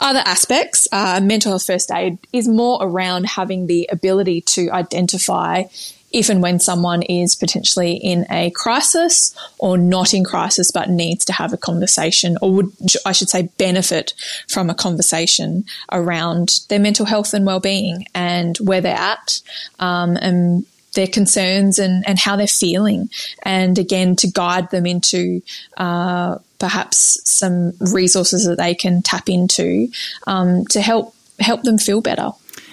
Other 0.00 0.22
aspects, 0.24 0.88
uh, 0.90 1.20
mental 1.22 1.52
health 1.52 1.66
first 1.66 1.90
aid 1.90 2.18
is 2.32 2.48
more 2.48 2.78
around 2.80 3.26
having 3.26 3.66
the 3.66 3.88
ability 3.92 4.40
to 4.42 4.70
identify 4.70 5.64
if 6.12 6.28
and 6.28 6.42
when 6.42 6.58
someone 6.58 7.02
is 7.02 7.34
potentially 7.34 7.92
in 7.92 8.26
a 8.30 8.50
crisis 8.50 9.34
or 9.58 9.78
not 9.78 10.12
in 10.12 10.24
crisis 10.24 10.70
but 10.70 10.90
needs 10.90 11.24
to 11.24 11.32
have 11.32 11.52
a 11.52 11.56
conversation 11.56 12.36
or 12.42 12.52
would 12.52 12.72
I 13.06 13.12
should 13.12 13.28
say 13.28 13.48
benefit 13.58 14.14
from 14.48 14.70
a 14.70 14.74
conversation 14.74 15.64
around 15.92 16.60
their 16.68 16.80
mental 16.80 17.06
health 17.06 17.32
and 17.32 17.46
well-being 17.46 18.06
and 18.14 18.56
where 18.58 18.80
they're 18.80 18.96
at 18.96 19.40
um, 19.78 20.16
and 20.16 20.66
their 20.94 21.06
concerns 21.06 21.78
and, 21.78 22.04
and 22.06 22.18
how 22.18 22.36
they're 22.36 22.46
feeling. 22.46 23.08
And 23.42 23.78
again, 23.78 24.16
to 24.16 24.26
guide 24.26 24.70
them 24.70 24.86
into 24.86 25.42
uh, 25.76 26.38
perhaps 26.58 27.20
some 27.24 27.72
resources 27.78 28.44
that 28.46 28.58
they 28.58 28.74
can 28.74 29.02
tap 29.02 29.28
into 29.28 29.88
um, 30.26 30.64
to 30.66 30.80
help 30.80 31.14
help 31.38 31.62
them 31.62 31.78
feel 31.78 32.00
better. 32.00 32.30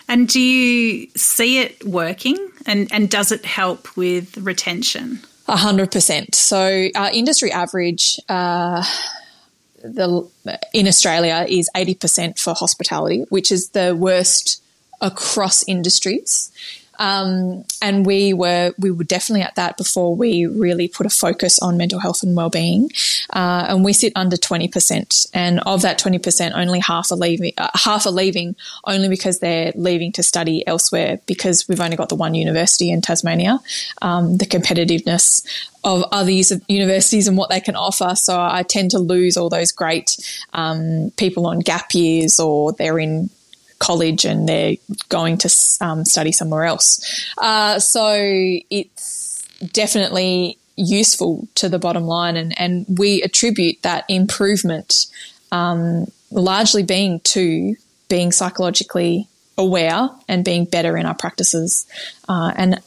And 0.09 0.27
do 0.27 0.39
you 0.39 1.07
see 1.15 1.59
it 1.59 1.85
working? 1.85 2.37
And, 2.65 2.91
and 2.91 3.09
does 3.09 3.31
it 3.31 3.45
help 3.45 3.95
with 3.95 4.37
retention? 4.37 5.19
A 5.47 5.55
hundred 5.55 5.91
percent. 5.91 6.35
So 6.35 6.89
our 6.95 7.11
industry 7.11 7.51
average 7.51 8.19
uh, 8.27 8.83
the 9.83 10.27
in 10.73 10.87
Australia 10.87 11.45
is 11.47 11.69
eighty 11.75 11.95
percent 11.95 12.39
for 12.39 12.53
hospitality, 12.53 13.25
which 13.29 13.51
is 13.51 13.69
the 13.69 13.95
worst 13.95 14.61
across 14.99 15.63
industries. 15.67 16.51
Um, 16.97 17.63
and 17.81 18.05
we 18.05 18.33
were 18.33 18.73
we 18.77 18.91
were 18.91 19.03
definitely 19.03 19.43
at 19.43 19.55
that 19.55 19.77
before 19.77 20.15
we 20.15 20.45
really 20.45 20.87
put 20.87 21.05
a 21.05 21.09
focus 21.09 21.59
on 21.59 21.77
mental 21.77 21.99
health 21.99 22.23
and 22.23 22.35
well-being. 22.35 22.89
Uh, 23.31 23.65
and 23.69 23.83
we 23.83 23.93
sit 23.93 24.13
under 24.15 24.37
twenty 24.37 24.67
percent, 24.67 25.27
and 25.33 25.59
of 25.61 25.81
that 25.81 25.97
twenty 25.99 26.19
percent, 26.19 26.55
only 26.55 26.79
half 26.79 27.11
are 27.11 27.17
leaving. 27.17 27.53
Uh, 27.57 27.69
half 27.75 28.05
are 28.05 28.11
leaving 28.11 28.55
only 28.85 29.09
because 29.09 29.39
they're 29.39 29.71
leaving 29.75 30.11
to 30.13 30.23
study 30.23 30.65
elsewhere 30.67 31.19
because 31.25 31.67
we've 31.67 31.81
only 31.81 31.97
got 31.97 32.09
the 32.09 32.15
one 32.15 32.33
university 32.33 32.91
in 32.91 33.01
Tasmania. 33.01 33.59
Um, 34.01 34.37
the 34.37 34.45
competitiveness 34.45 35.45
of 35.83 36.03
other 36.11 36.31
universities 36.31 37.27
and 37.27 37.37
what 37.37 37.49
they 37.49 37.61
can 37.61 37.75
offer. 37.75 38.15
So 38.15 38.37
I 38.39 38.63
tend 38.63 38.91
to 38.91 38.99
lose 38.99 39.37
all 39.37 39.49
those 39.49 39.71
great 39.71 40.17
um, 40.53 41.11
people 41.17 41.47
on 41.47 41.59
gap 41.59 41.93
years 41.93 42.39
or 42.39 42.73
they're 42.73 42.99
in 42.99 43.29
college 43.79 44.25
and 44.25 44.47
they're 44.47 44.75
going 45.09 45.37
to 45.37 45.49
um, 45.81 46.05
study 46.05 46.31
somewhere 46.31 46.65
else. 46.65 46.99
Uh, 47.37 47.79
so 47.79 48.13
it's 48.69 49.47
definitely 49.73 50.57
useful 50.75 51.47
to 51.55 51.69
the 51.69 51.79
bottom 51.79 52.03
line, 52.03 52.37
and, 52.37 52.59
and 52.59 52.85
we 52.87 53.21
attribute 53.23 53.81
that 53.81 54.05
improvement 54.07 55.07
um, 55.51 56.05
largely 56.31 56.83
being 56.83 57.19
to 57.21 57.75
being 58.09 58.31
psychologically 58.31 59.27
aware 59.57 60.09
and 60.27 60.45
being 60.45 60.65
better 60.65 60.95
in 60.95 61.05
our 61.05 61.15
practices. 61.15 61.85
Uh, 62.29 62.53
and 62.55 62.79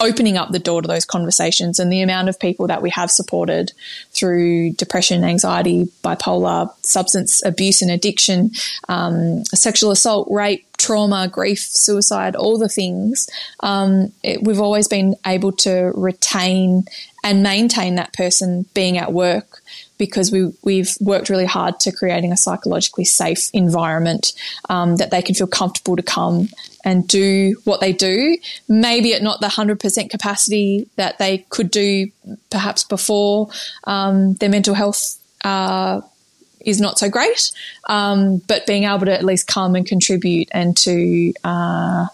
opening 0.00 0.36
up 0.36 0.50
the 0.50 0.58
door 0.58 0.82
to 0.82 0.88
those 0.88 1.04
conversations 1.04 1.78
and 1.78 1.92
the 1.92 2.00
amount 2.00 2.28
of 2.28 2.40
people 2.40 2.66
that 2.66 2.82
we 2.82 2.90
have 2.90 3.10
supported 3.10 3.72
through 4.12 4.72
depression, 4.72 5.22
anxiety, 5.24 5.88
bipolar, 6.02 6.70
substance 6.82 7.44
abuse 7.44 7.82
and 7.82 7.90
addiction, 7.90 8.50
um, 8.88 9.44
sexual 9.46 9.90
assault, 9.90 10.26
rape, 10.30 10.64
trauma, 10.78 11.28
grief, 11.28 11.60
suicide, 11.60 12.34
all 12.34 12.58
the 12.58 12.68
things, 12.68 13.28
um, 13.60 14.10
it, 14.22 14.42
we've 14.42 14.60
always 14.60 14.88
been 14.88 15.14
able 15.26 15.52
to 15.52 15.92
retain 15.94 16.84
and 17.22 17.42
maintain 17.42 17.96
that 17.96 18.12
person 18.14 18.64
being 18.72 18.96
at 18.96 19.12
work 19.12 19.62
because 20.00 20.32
we, 20.32 20.50
we've 20.62 20.96
worked 20.98 21.28
really 21.28 21.44
hard 21.44 21.78
to 21.78 21.92
creating 21.92 22.32
a 22.32 22.36
psychologically 22.36 23.04
safe 23.04 23.50
environment 23.52 24.32
um, 24.70 24.96
that 24.96 25.10
they 25.10 25.20
can 25.20 25.34
feel 25.34 25.46
comfortable 25.46 25.94
to 25.94 26.02
come 26.02 26.48
and 26.86 27.06
do 27.06 27.54
what 27.64 27.80
they 27.80 27.92
do. 27.92 28.38
Maybe 28.66 29.12
at 29.12 29.22
not 29.22 29.42
the 29.42 29.48
100% 29.48 30.08
capacity 30.10 30.88
that 30.96 31.18
they 31.18 31.44
could 31.50 31.70
do 31.70 32.10
perhaps 32.48 32.82
before 32.82 33.50
um, 33.84 34.34
their 34.34 34.48
mental 34.48 34.72
health 34.72 35.18
uh, 35.44 36.00
is 36.60 36.80
not 36.80 36.98
so 36.98 37.10
great, 37.10 37.52
um, 37.90 38.38
but 38.48 38.66
being 38.66 38.84
able 38.84 39.04
to 39.04 39.12
at 39.12 39.22
least 39.22 39.46
come 39.46 39.74
and 39.74 39.86
contribute 39.86 40.48
and 40.52 40.78
to 40.78 41.34
uh, 41.44 42.06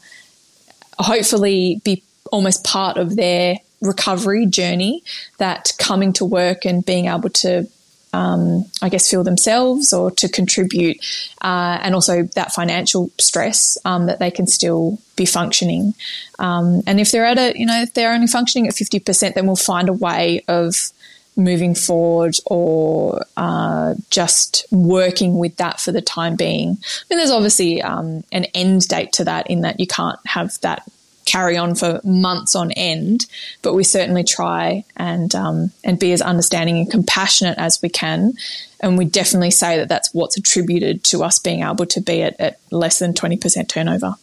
hopefully 0.98 1.80
be 1.84 2.02
almost 2.32 2.64
part 2.64 2.96
of 2.96 3.14
their 3.14 3.58
recovery 3.80 4.46
journey 4.46 5.02
that 5.38 5.72
coming 5.78 6.12
to 6.14 6.24
work 6.24 6.64
and 6.64 6.84
being 6.84 7.06
able 7.06 7.30
to 7.30 7.68
um, 8.16 8.64
I 8.80 8.88
guess, 8.88 9.10
feel 9.10 9.24
themselves 9.24 9.92
or 9.92 10.10
to 10.12 10.28
contribute, 10.28 10.98
uh, 11.42 11.78
and 11.82 11.94
also 11.94 12.22
that 12.34 12.52
financial 12.52 13.10
stress 13.18 13.76
um, 13.84 14.06
that 14.06 14.18
they 14.18 14.30
can 14.30 14.46
still 14.46 14.98
be 15.16 15.26
functioning. 15.26 15.94
Um, 16.38 16.82
and 16.86 16.98
if 16.98 17.10
they're 17.10 17.26
at 17.26 17.38
a, 17.38 17.58
you 17.58 17.66
know, 17.66 17.82
if 17.82 17.92
they're 17.92 18.14
only 18.14 18.26
functioning 18.26 18.68
at 18.68 18.74
50%, 18.74 19.34
then 19.34 19.46
we'll 19.46 19.56
find 19.56 19.88
a 19.88 19.92
way 19.92 20.42
of 20.48 20.92
moving 21.36 21.74
forward 21.74 22.36
or 22.46 23.22
uh, 23.36 23.94
just 24.10 24.64
working 24.70 25.36
with 25.36 25.56
that 25.56 25.78
for 25.78 25.92
the 25.92 26.00
time 26.00 26.36
being. 26.36 26.70
I 26.70 27.04
mean, 27.10 27.18
there's 27.18 27.30
obviously 27.30 27.82
um, 27.82 28.24
an 28.32 28.46
end 28.54 28.88
date 28.88 29.12
to 29.12 29.24
that 29.24 29.50
in 29.50 29.60
that 29.60 29.78
you 29.78 29.86
can't 29.86 30.18
have 30.26 30.58
that 30.62 30.90
carry 31.26 31.58
on 31.58 31.74
for 31.74 32.00
months 32.02 32.54
on 32.54 32.70
end, 32.72 33.26
but 33.60 33.74
we 33.74 33.84
certainly 33.84 34.24
try 34.24 34.84
and 34.96 35.34
um, 35.34 35.70
and 35.84 35.98
be 35.98 36.12
as 36.12 36.22
understanding 36.22 36.78
and 36.78 36.90
compassionate 36.90 37.58
as 37.58 37.82
we 37.82 37.88
can. 37.88 38.32
And 38.80 38.96
we 38.96 39.04
definitely 39.04 39.50
say 39.50 39.76
that 39.76 39.88
that's 39.88 40.14
what's 40.14 40.38
attributed 40.38 41.04
to 41.04 41.22
us 41.22 41.38
being 41.38 41.62
able 41.62 41.86
to 41.86 42.00
be 42.00 42.22
at, 42.22 42.40
at 42.40 42.58
less 42.70 42.98
than 42.98 43.12
twenty 43.12 43.36
percent 43.36 43.68
turnover. 43.68 44.14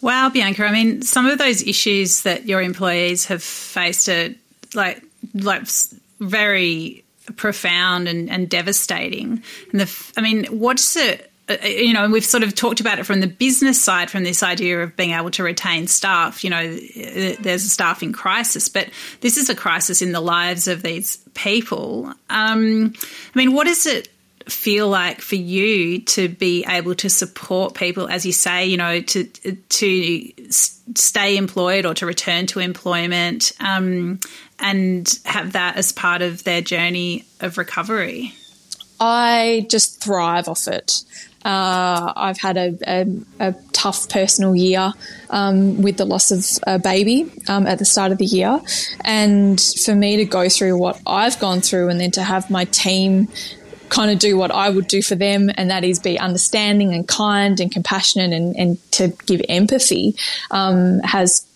Wow, 0.00 0.28
Bianca. 0.28 0.64
I 0.64 0.72
mean, 0.72 1.02
some 1.02 1.26
of 1.26 1.38
those 1.38 1.66
issues 1.66 2.22
that 2.22 2.46
your 2.46 2.62
employees 2.62 3.26
have 3.26 3.42
faced 3.42 4.08
are 4.08 4.28
like 4.74 5.02
like 5.34 5.66
very 6.20 7.02
profound 7.36 8.08
and, 8.08 8.30
and 8.30 8.48
devastating. 8.48 9.42
And 9.72 9.80
the, 9.80 10.12
I 10.16 10.20
mean, 10.20 10.44
what's 10.46 10.96
it? 10.96 11.30
Uh, 11.48 11.56
you 11.66 11.92
know, 11.92 12.04
and 12.04 12.12
we've 12.12 12.24
sort 12.24 12.42
of 12.42 12.54
talked 12.54 12.80
about 12.80 12.98
it 12.98 13.04
from 13.04 13.20
the 13.20 13.26
business 13.26 13.80
side, 13.80 14.10
from 14.10 14.22
this 14.22 14.42
idea 14.42 14.82
of 14.82 14.96
being 14.96 15.12
able 15.12 15.30
to 15.30 15.42
retain 15.42 15.86
staff. 15.86 16.44
You 16.44 16.50
know, 16.50 16.58
uh, 16.58 17.36
there's 17.40 17.64
a 17.64 17.70
staffing 17.70 18.12
crisis, 18.12 18.68
but 18.68 18.88
this 19.20 19.36
is 19.36 19.48
a 19.48 19.54
crisis 19.54 20.02
in 20.02 20.12
the 20.12 20.20
lives 20.20 20.68
of 20.68 20.82
these 20.82 21.16
people. 21.34 22.12
Um, 22.28 22.92
I 23.34 23.38
mean, 23.38 23.54
what 23.54 23.66
does 23.66 23.86
it 23.86 24.08
feel 24.46 24.88
like 24.88 25.20
for 25.20 25.36
you 25.36 26.00
to 26.00 26.28
be 26.28 26.64
able 26.68 26.94
to 26.96 27.10
support 27.10 27.74
people, 27.74 28.08
as 28.08 28.24
you 28.24 28.32
say, 28.32 28.66
you 28.66 28.76
know, 28.76 29.00
to 29.00 29.24
to 29.24 30.32
stay 30.50 31.36
employed 31.36 31.84
or 31.86 31.94
to 31.94 32.06
return 32.06 32.46
to 32.46 32.60
employment, 32.60 33.52
um, 33.60 34.20
and 34.58 35.18
have 35.24 35.52
that 35.52 35.76
as 35.76 35.92
part 35.92 36.22
of 36.22 36.44
their 36.44 36.60
journey 36.60 37.24
of 37.40 37.58
recovery? 37.58 38.34
I 39.00 39.66
just 39.70 40.02
thrive 40.02 40.48
off 40.48 40.66
it. 40.66 41.04
Uh, 41.48 42.12
I've 42.14 42.38
had 42.38 42.58
a, 42.58 42.78
a, 42.86 43.06
a, 43.40 43.54
tough 43.72 44.10
personal 44.10 44.54
year 44.54 44.92
um, 45.30 45.80
with 45.80 45.96
the 45.96 46.04
loss 46.04 46.30
of 46.30 46.44
a 46.66 46.78
baby 46.78 47.32
um, 47.48 47.66
at 47.66 47.78
the 47.78 47.86
start 47.86 48.12
of 48.12 48.18
the 48.18 48.26
year. 48.26 48.60
And 49.00 49.58
for 49.82 49.94
me 49.94 50.18
to 50.18 50.26
go 50.26 50.50
through 50.50 50.76
what 50.76 51.00
I've 51.06 51.38
gone 51.38 51.62
through 51.62 51.88
and 51.88 51.98
then 51.98 52.10
to 52.12 52.22
have 52.22 52.50
my 52.50 52.66
team 52.66 53.28
kind 53.88 54.10
of 54.10 54.18
do 54.18 54.36
what 54.36 54.50
I 54.50 54.68
would 54.68 54.88
do 54.88 55.00
for 55.00 55.14
them, 55.14 55.50
and 55.56 55.70
that 55.70 55.84
is 55.84 55.98
be 55.98 56.18
understanding 56.18 56.92
and 56.92 57.08
kind 57.08 57.58
and 57.60 57.72
compassionate 57.72 58.34
and, 58.34 58.54
and 58.54 58.92
to 58.92 59.08
give 59.24 59.40
empathy, 59.48 60.16
um, 60.50 60.98
has 61.00 61.46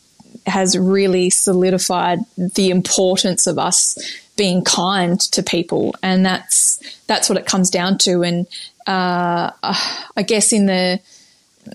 has 0.46 0.76
really 0.76 1.28
solidified 1.28 2.18
the 2.38 2.70
importance 2.70 3.46
of 3.46 3.58
us 3.58 3.99
being 4.36 4.64
kind 4.64 5.20
to 5.20 5.42
people, 5.42 5.94
and 6.02 6.24
that's 6.24 6.80
that's 7.06 7.28
what 7.28 7.38
it 7.38 7.46
comes 7.46 7.70
down 7.70 7.98
to. 7.98 8.22
And 8.22 8.46
uh, 8.86 9.50
I 9.62 10.22
guess 10.22 10.52
in 10.52 10.66
the 10.66 11.00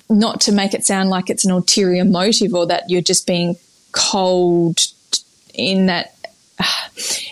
not 0.10 0.42
to 0.42 0.52
make 0.52 0.74
it 0.74 0.86
sound 0.86 1.10
like 1.10 1.30
it's 1.30 1.46
an 1.46 1.52
ulterior 1.52 2.04
motive 2.04 2.54
or 2.54 2.66
that 2.68 2.90
you're 2.90 3.02
just 3.02 3.26
being 3.26 3.56
cold 3.94 4.80
in 5.54 5.86
that 5.88 6.14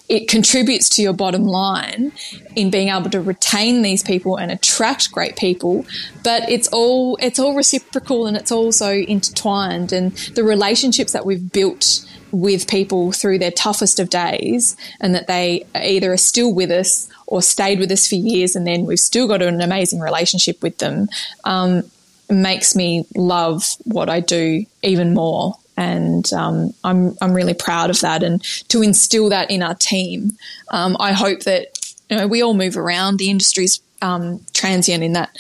it 0.08 0.27
contributes 0.27 0.89
to 0.89 1.01
your 1.01 1.13
bottom 1.13 1.46
line 1.46 2.12
in 2.55 2.70
being 2.70 2.89
able 2.89 3.10
to 3.10 3.20
retain 3.20 3.82
these 3.82 4.03
people 4.03 4.38
and 4.38 4.51
attract 4.51 5.12
great 5.12 5.36
people. 5.36 5.86
But 6.24 6.50
it's 6.50 6.67
all 6.67 7.17
it's 7.22 7.39
all 7.39 7.55
reciprocal 7.55 8.27
and 8.27 8.38
it's 8.38 8.51
also 8.51 8.91
intertwined. 8.91 9.91
And 9.91 10.12
the 10.36 10.44
relationships 10.44 11.12
that 11.13 11.25
we've 11.25 11.51
built 11.51 12.05
with 12.39 12.68
people 12.68 13.12
through 13.12 13.39
their 13.39 13.51
toughest 13.51 14.00
of 14.00 14.10
days 14.10 14.75
and 15.00 15.15
that 15.15 15.27
they 15.27 15.65
either 15.75 16.12
are 16.12 16.18
still 16.18 16.54
with 16.54 16.72
us 16.72 17.10
or 17.27 17.42
stayed 17.42 17.80
with 17.80 17.92
us 17.92 18.08
for 18.08 18.15
years 18.15 18.56
and 18.56 18.68
then 18.68 18.86
we've 18.86 19.00
still 19.00 19.27
got 19.27 19.42
an 19.42 19.62
amazing 19.62 20.00
relationship 20.00 20.62
with 20.62 20.77
them 20.80 21.08
um, 21.46 21.84
makes 22.30 22.75
me 22.75 23.06
love 23.15 23.75
what 23.84 24.10
I 24.10 24.20
do 24.20 24.65
even 24.82 25.13
more. 25.13 25.56
And 25.77 26.32
um, 26.34 26.74
I'm, 26.84 27.18
I'm 27.22 27.34
really 27.34 27.54
proud 27.54 27.89
of 27.89 28.00
that. 28.01 28.24
And 28.24 28.42
to 28.70 28.82
instill 28.82 29.30
that 29.30 29.51
in 29.51 29.62
our 29.62 29.75
team, 29.75 30.32
um, 30.70 30.96
I 31.00 31.12
hope 31.12 31.42
that 31.42 31.77
you 32.10 32.18
know, 32.18 32.27
we 32.27 32.42
all 32.42 32.54
move 32.54 32.77
around. 32.77 33.18
The 33.18 33.30
industry's 33.30 33.82
um, 34.01 34.46
transient 34.54 35.04
in 35.04 35.13
that. 35.13 35.38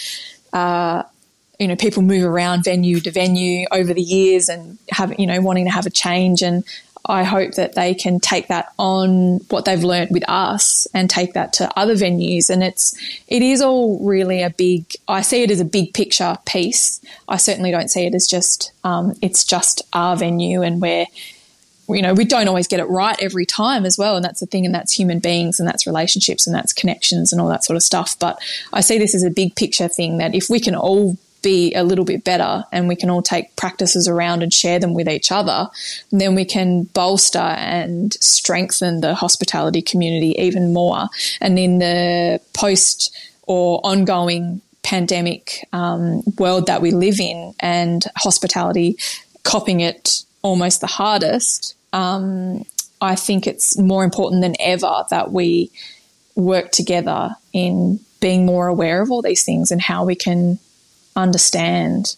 Uh, 0.51 1.03
you 1.59 1.69
know, 1.69 1.75
people 1.77 2.03
move 2.03 2.25
around 2.25 2.65
venue 2.65 2.99
to 2.99 3.11
venue 3.11 3.65
over 3.71 3.93
the 3.93 4.01
years 4.01 4.49
and 4.49 4.77
have, 4.89 5.17
you 5.17 5.25
know, 5.25 5.39
wanting 5.39 5.65
to 5.65 5.71
have 5.71 5.85
a 5.85 5.89
change. 5.89 6.41
And 6.41 6.65
I 7.07 7.23
hope 7.23 7.53
that 7.53 7.75
they 7.75 7.93
can 7.93 8.19
take 8.19 8.47
that 8.47 8.73
on 8.77 9.37
what 9.49 9.65
they've 9.65 9.83
learned 9.83 10.11
with 10.11 10.27
us 10.27 10.87
and 10.93 11.09
take 11.09 11.33
that 11.33 11.53
to 11.53 11.79
other 11.79 11.95
venues. 11.95 12.49
And 12.49 12.63
it's 12.63 12.95
it 13.27 13.41
is 13.41 13.61
all 13.61 13.99
really 14.05 14.41
a 14.41 14.49
big. 14.49 14.85
I 15.07 15.21
see 15.21 15.43
it 15.43 15.51
as 15.51 15.59
a 15.59 15.65
big 15.65 15.93
picture 15.93 16.37
piece. 16.45 16.99
I 17.27 17.37
certainly 17.37 17.71
don't 17.71 17.89
see 17.89 18.05
it 18.05 18.15
as 18.15 18.27
just 18.27 18.71
um, 18.83 19.13
it's 19.21 19.43
just 19.43 19.81
our 19.93 20.15
venue 20.15 20.61
and 20.61 20.81
where 20.81 21.05
you 21.87 22.01
know 22.01 22.13
we 22.13 22.25
don't 22.25 22.47
always 22.47 22.67
get 22.67 22.79
it 22.79 22.85
right 22.85 23.15
every 23.21 23.45
time 23.45 23.85
as 23.85 23.97
well 23.97 24.15
and 24.15 24.25
that's 24.25 24.39
the 24.39 24.45
thing 24.45 24.65
and 24.65 24.73
that's 24.73 24.91
human 24.91 25.19
beings 25.19 25.59
and 25.59 25.67
that's 25.67 25.85
relationships 25.85 26.47
and 26.47 26.55
that's 26.55 26.73
connections 26.73 27.31
and 27.31 27.39
all 27.39 27.47
that 27.47 27.63
sort 27.63 27.77
of 27.77 27.83
stuff 27.83 28.17
but 28.17 28.39
i 28.73 28.81
see 28.81 28.97
this 28.97 29.13
as 29.13 29.21
a 29.21 29.29
big 29.29 29.55
picture 29.55 29.87
thing 29.87 30.17
that 30.17 30.33
if 30.33 30.49
we 30.49 30.59
can 30.59 30.75
all 30.75 31.15
be 31.45 31.71
a 31.75 31.83
little 31.83 32.05
bit 32.05 32.23
better 32.23 32.63
and 32.71 32.87
we 32.87 32.95
can 32.95 33.11
all 33.11 33.21
take 33.21 33.55
practices 33.55 34.07
around 34.07 34.41
and 34.41 34.51
share 34.51 34.79
them 34.79 34.95
with 34.95 35.07
each 35.07 35.31
other, 35.31 35.67
then 36.11 36.33
we 36.33 36.43
can 36.43 36.85
bolster 36.85 37.37
and 37.37 38.13
strengthen 38.15 39.01
the 39.01 39.13
hospitality 39.13 39.83
community 39.83 40.35
even 40.39 40.73
more. 40.73 41.07
And 41.39 41.59
in 41.59 41.77
the 41.77 42.41
post 42.53 43.15
or 43.43 43.79
ongoing 43.83 44.61
pandemic 44.81 45.67
um, 45.71 46.23
world 46.39 46.65
that 46.65 46.81
we 46.81 46.89
live 46.89 47.19
in 47.19 47.53
and 47.59 48.03
hospitality 48.17 48.97
copying 49.43 49.81
it 49.81 50.23
almost 50.41 50.81
the 50.81 50.87
hardest, 50.87 51.75
um, 51.93 52.65
I 53.01 53.15
think 53.15 53.45
it's 53.45 53.77
more 53.77 54.03
important 54.03 54.41
than 54.41 54.55
ever 54.59 55.05
that 55.11 55.31
we 55.31 55.69
work 56.33 56.71
together 56.71 57.35
in 57.53 57.99
being 58.19 58.47
more 58.47 58.65
aware 58.65 59.03
of 59.03 59.11
all 59.11 59.21
these 59.21 59.43
things 59.43 59.69
and 59.69 59.79
how 59.79 60.05
we 60.05 60.15
can 60.15 60.57
understand 61.15 62.15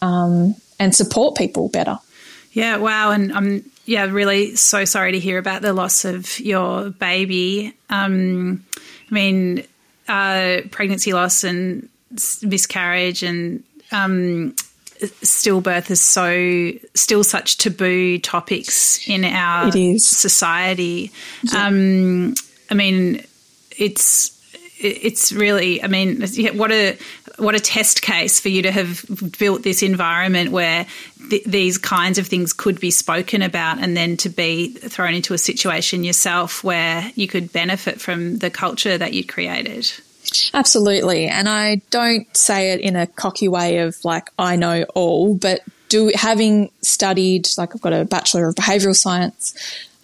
um, 0.00 0.54
and 0.78 0.94
support 0.94 1.36
people 1.36 1.68
better. 1.68 1.98
Yeah, 2.52 2.76
wow. 2.76 3.10
And 3.10 3.32
I'm 3.32 3.70
yeah, 3.84 4.04
really 4.04 4.56
so 4.56 4.84
sorry 4.84 5.12
to 5.12 5.18
hear 5.18 5.38
about 5.38 5.62
the 5.62 5.72
loss 5.72 6.04
of 6.04 6.38
your 6.38 6.90
baby. 6.90 7.74
Um, 7.90 8.64
I 9.10 9.14
mean, 9.14 9.64
uh, 10.08 10.58
pregnancy 10.70 11.12
loss 11.12 11.44
and 11.44 11.88
miscarriage 12.42 13.22
and 13.22 13.64
um, 13.90 14.54
stillbirth 15.00 15.90
is 15.90 16.00
so 16.00 16.72
still 16.94 17.24
such 17.24 17.56
taboo 17.56 18.18
topics 18.18 19.06
in 19.08 19.24
our 19.24 19.70
society. 19.98 21.10
Yeah. 21.42 21.66
Um, 21.66 22.34
I 22.70 22.74
mean, 22.74 23.24
it's 23.76 24.38
it's 24.78 25.32
really, 25.32 25.82
I 25.82 25.86
mean, 25.86 26.22
what 26.54 26.72
a 26.72 26.98
what 27.38 27.54
a 27.54 27.60
test 27.60 28.02
case 28.02 28.40
for 28.40 28.48
you 28.48 28.62
to 28.62 28.70
have 28.70 29.04
built 29.38 29.62
this 29.62 29.82
environment 29.82 30.50
where 30.50 30.86
th- 31.30 31.44
these 31.44 31.78
kinds 31.78 32.18
of 32.18 32.26
things 32.26 32.52
could 32.52 32.80
be 32.80 32.90
spoken 32.90 33.42
about, 33.42 33.78
and 33.78 33.96
then 33.96 34.16
to 34.18 34.28
be 34.28 34.72
thrown 34.72 35.14
into 35.14 35.34
a 35.34 35.38
situation 35.38 36.04
yourself 36.04 36.62
where 36.62 37.10
you 37.14 37.28
could 37.28 37.52
benefit 37.52 38.00
from 38.00 38.38
the 38.38 38.50
culture 38.50 38.98
that 38.98 39.12
you 39.12 39.24
created. 39.24 39.90
Absolutely, 40.54 41.26
and 41.26 41.48
I 41.48 41.76
don't 41.90 42.34
say 42.36 42.72
it 42.72 42.80
in 42.80 42.96
a 42.96 43.06
cocky 43.06 43.48
way 43.48 43.78
of 43.78 43.96
like 44.04 44.30
I 44.38 44.56
know 44.56 44.84
all, 44.94 45.34
but 45.34 45.60
do 45.88 46.10
having 46.14 46.70
studied 46.80 47.48
like 47.58 47.74
I've 47.74 47.82
got 47.82 47.92
a 47.92 48.04
bachelor 48.04 48.48
of 48.48 48.54
behavioral 48.54 48.96
science 48.96 49.54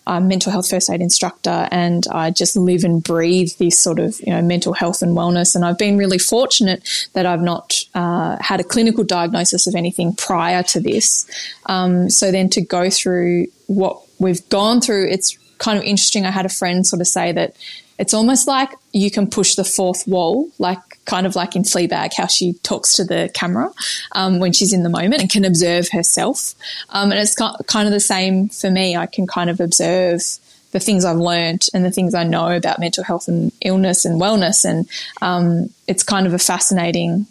I'm 0.08 0.26
mental 0.26 0.50
health 0.50 0.68
first 0.68 0.90
aid 0.90 1.00
instructor 1.00 1.68
and 1.70 2.06
I 2.10 2.30
just 2.30 2.56
live 2.56 2.82
and 2.82 3.02
breathe 3.02 3.52
this 3.58 3.78
sort 3.78 3.98
of 3.98 4.18
you 4.20 4.32
know 4.32 4.42
mental 4.42 4.72
health 4.72 5.02
and 5.02 5.16
wellness. 5.16 5.54
And 5.54 5.64
I've 5.64 5.78
been 5.78 5.98
really 5.98 6.18
fortunate 6.18 6.82
that 7.12 7.26
I've 7.26 7.42
not 7.42 7.84
uh, 7.94 8.36
had 8.40 8.60
a 8.60 8.64
clinical 8.64 9.04
diagnosis 9.04 9.66
of 9.66 9.74
anything 9.74 10.14
prior 10.14 10.62
to 10.64 10.80
this. 10.80 11.28
Um, 11.66 12.10
so 12.10 12.32
then 12.32 12.48
to 12.50 12.60
go 12.60 12.90
through 12.90 13.46
what 13.66 14.00
we've 14.18 14.46
gone 14.48 14.80
through, 14.80 15.08
it's 15.08 15.38
kind 15.58 15.78
of 15.78 15.84
interesting. 15.84 16.24
I 16.24 16.30
had 16.30 16.46
a 16.46 16.50
friend 16.50 16.86
sort 16.86 17.00
of 17.00 17.06
say 17.06 17.32
that 17.32 17.54
it's 17.98 18.14
almost 18.14 18.46
like 18.46 18.70
you 18.92 19.10
can 19.10 19.28
push 19.28 19.56
the 19.56 19.64
fourth 19.64 20.06
wall, 20.06 20.48
like 20.58 20.78
kind 21.04 21.26
of 21.26 21.34
like 21.34 21.56
in 21.56 21.62
Fleabag, 21.62 22.12
how 22.16 22.26
she 22.26 22.52
talks 22.62 22.94
to 22.94 23.04
the 23.04 23.30
camera 23.34 23.70
um, 24.12 24.38
when 24.38 24.52
she's 24.52 24.72
in 24.72 24.84
the 24.84 24.88
moment 24.88 25.20
and 25.20 25.30
can 25.30 25.44
observe 25.44 25.88
herself. 25.90 26.54
Um, 26.90 27.10
and 27.10 27.20
it's 27.20 27.34
kind 27.34 27.88
of 27.88 27.92
the 27.92 28.00
same 28.00 28.48
for 28.48 28.70
me. 28.70 28.96
I 28.96 29.06
can 29.06 29.26
kind 29.26 29.50
of 29.50 29.60
observe 29.60 30.22
the 30.70 30.80
things 30.80 31.04
I've 31.04 31.16
learned 31.16 31.66
and 31.74 31.84
the 31.84 31.90
things 31.90 32.14
I 32.14 32.24
know 32.24 32.50
about 32.50 32.78
mental 32.78 33.02
health 33.02 33.26
and 33.26 33.50
illness 33.62 34.04
and 34.04 34.20
wellness. 34.20 34.64
And 34.64 34.88
um, 35.22 35.70
it's 35.86 36.02
kind 36.02 36.26
of 36.26 36.34
a 36.34 36.38
fascinating, 36.38 37.26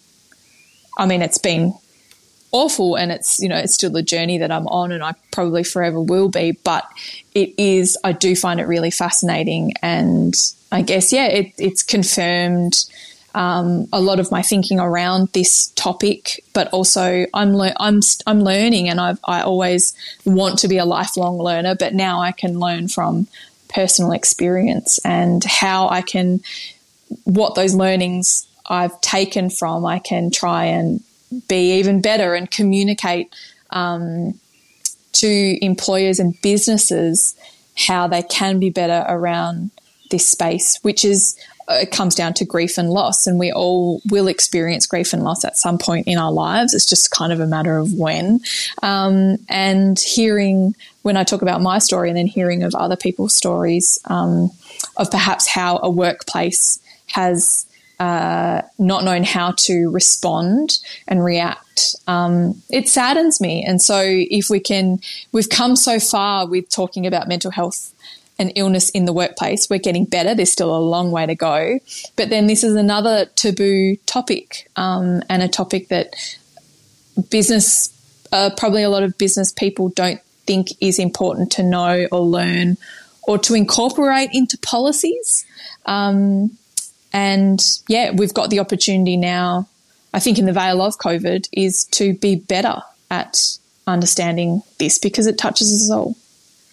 I 0.98 1.06
mean, 1.06 1.22
it's 1.22 1.38
been 1.38 1.74
awful 2.51 2.96
and 2.96 3.12
it's 3.12 3.39
you 3.39 3.50
know 3.50 3.58
it's 3.58 3.74
still 3.74 3.96
a 3.98 4.01
journey 4.01 4.38
that 4.38 4.51
I'm 4.51 4.68
on 4.68 4.92
and 4.92 5.04
I 5.04 5.13
probably 5.32 5.63
forever 5.63 6.01
will 6.01 6.30
be 6.30 6.51
but 6.63 6.88
it 7.34 7.54
is 7.58 7.98
I 8.04 8.13
do 8.13 8.36
find 8.36 8.60
it 8.60 8.68
really 8.68 8.92
fascinating 8.92 9.74
and 9.82 10.36
I 10.72 10.81
guess 10.81 11.12
yeah 11.12 11.27
it, 11.27 11.53
it's 11.57 11.83
confirmed 11.83 12.86
um, 13.36 13.88
a 13.94 14.01
lot 14.01 14.20
of 14.20 14.31
my 14.31 14.42
thinking 14.42 14.79
around 14.79 15.29
this 15.33 15.68
topic 15.75 16.44
but 16.53 16.70
also 16.70 17.25
I'm 17.33 17.55
le- 17.55 17.75
I'm 17.79 18.00
I'm 18.25 18.42
learning 18.42 18.88
and 18.90 19.00
I've, 19.00 19.20
I 19.25 19.42
always 19.42 19.94
want 20.25 20.60
to 20.60 20.68
be 20.68 20.77
a 20.77 20.86
lifelong 20.86 21.38
learner 21.38 21.75
but 21.75 21.94
now 21.94 22.22
I 22.22 22.31
can 22.31 22.60
learn 22.60 22.88
from 22.88 23.27
personal 23.70 24.14
experience 24.14 25.00
and 25.03 25.44
how 25.44 25.90
I 25.90 26.01
can 26.01 26.42
what 27.25 27.55
those 27.55 27.75
learnings 27.75 28.48
I've 28.66 29.00
taken 29.01 29.50
from 29.50 29.86
I 29.86 30.00
can 30.00 30.31
try 30.31 30.66
and 30.66 31.03
be 31.48 31.77
even 31.79 32.01
better 32.01 32.33
and 32.33 32.50
communicate 32.50 33.33
um, 33.72 34.40
to 35.13 35.57
employers 35.66 36.20
and 36.20 36.40
businesses 36.42 37.35
how 37.75 38.07
they 38.07 38.24
can 38.24 38.59
be 38.59 38.70
better 38.70 39.05
around 39.07 39.72
this 40.09 40.27
space, 40.27 40.79
which 40.81 41.03
is 41.03 41.37
uh, 41.70 41.79
it 41.81 41.92
comes 41.92 42.16
down 42.16 42.33
to 42.33 42.46
grief 42.46 42.77
and 42.77 42.90
loss, 42.90 43.27
and 43.27 43.37
we 43.37 43.51
all 43.51 44.01
will 44.09 44.27
experience 44.27 44.87
grief 44.87 45.11
and 45.11 45.24
loss 45.24 45.44
at 45.44 45.57
some 45.57 45.77
point 45.77 46.07
in 46.07 46.18
our 46.18 46.31
lives. 46.31 46.74
It's 46.74 46.85
just 46.85 47.11
kind 47.11 47.33
of 47.33 47.40
a 47.40 47.46
matter 47.46 47.77
of 47.77 47.94
when. 47.94 48.40
Um, 48.81 49.37
and 49.50 50.00
hearing 50.00 50.75
when 51.01 51.18
I 51.18 51.24
talk 51.24 51.42
about 51.42 51.61
my 51.61 51.79
story, 51.79 52.09
and 52.09 52.18
then 52.18 52.27
hearing 52.27 52.63
of 52.63 52.74
other 52.74 52.96
people's 52.96 53.33
stories 53.33 54.00
um, 54.05 54.50
of 54.96 55.11
perhaps 55.11 55.48
how 55.48 55.79
a 55.83 55.90
workplace 55.90 56.79
has 57.07 57.67
uh, 58.00 58.62
not 58.77 59.03
knowing 59.03 59.24
how 59.24 59.53
to 59.57 59.90
respond 59.90 60.79
and 61.07 61.24
react, 61.24 61.96
um, 62.07 62.62
it 62.70 62.88
saddens 62.88 63.42
me. 63.42 63.64
And 63.64 63.81
so, 63.81 64.01
if 64.03 64.50
we 64.50 64.60
can, 64.60 65.00
we've 65.31 65.50
come 65.50 65.75
so 65.75 66.00
far 66.00 66.48
with 66.48 66.70
talking 66.70 67.07
about 67.07 67.27
mental 67.27 67.51
health 67.51 67.94
and 68.40 68.51
illness 68.55 68.90
in 68.92 69.05
the 69.05 69.14
workplace. 69.14 69.70
We're 69.70 69.79
getting 69.79 70.05
better. 70.05 70.36
There's 70.36 70.51
still 70.51 70.75
a 70.75 70.79
long 70.79 71.12
way 71.12 71.25
to 71.25 71.36
go. 71.36 71.79
But 72.16 72.29
then 72.29 72.48
this 72.48 72.64
is 72.64 72.75
another 72.75 73.25
taboo 73.36 73.96
topic 74.05 74.70
um, 74.75 75.24
and 75.29 75.42
a 75.42 75.48
topic 75.48 75.88
that 75.90 76.14
business, 77.29 77.92
uh, 78.31 78.51
probably 78.57 78.83
a 78.83 78.90
lot 78.90 79.03
of 79.03 79.18
business 79.18 79.51
people 79.51 79.90
don't 79.90 80.22
think 80.46 80.68
is 80.79 81.00
important 81.00 81.51
to 81.53 81.64
know 81.64 82.07
or 82.12 82.22
learn 82.22 82.77
or 83.24 83.38
to 83.38 83.53
incorporate 83.53 84.29
into 84.33 84.57
policies. 84.60 85.46
Um, 85.86 86.57
and 87.13 87.63
yeah, 87.87 88.11
we've 88.11 88.33
got 88.33 88.50
the 88.50 88.59
opportunity 88.59 89.17
now, 89.17 89.67
I 90.13 90.20
think, 90.20 90.37
in 90.37 90.46
the 90.46 90.53
veil 90.53 90.81
of 90.81 90.98
COVID, 90.98 91.48
is 91.51 91.85
to 91.85 92.13
be 92.13 92.35
better 92.35 92.81
at 93.09 93.57
understanding 93.85 94.61
this 94.79 95.00
because 95.00 95.27
it 95.27 95.37
touches 95.37 95.74
us 95.74 95.89
all. 95.89 96.15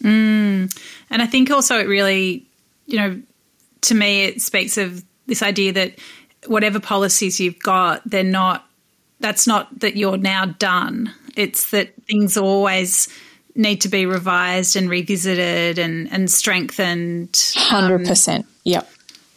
Mm. 0.03 0.77
And 1.11 1.23
I 1.23 1.27
think 1.27 1.51
also 1.51 1.79
it 1.79 1.87
really, 1.87 2.45
you 2.87 2.99
know, 2.99 3.23
to 3.83 3.95
me, 3.95 4.25
it 4.25 4.43
speaks 4.43 4.77
of 4.77 5.05
this 5.27 5.43
idea 5.43 5.73
that 5.73 5.95
whatever 6.47 6.81
policies 6.81 7.41
you've 7.41 7.61
got, 7.61 8.03
they're 8.05 8.25
not, 8.25 8.67
that's 9.21 9.47
not 9.47 9.81
that 9.81 9.97
you're 9.97 10.19
now 10.19 10.47
done. 10.47 11.13
It's 11.37 11.71
that 11.71 11.95
things 12.05 12.37
always 12.37 13.09
need 13.55 13.81
to 13.83 13.89
be 13.89 14.05
revised 14.05 14.75
and 14.75 14.91
revisited 14.91 15.79
and, 15.79 16.11
and 16.13 16.31
strengthened. 16.31 17.33
100%. 17.33 18.39
Um, 18.41 18.45
yep. 18.65 18.91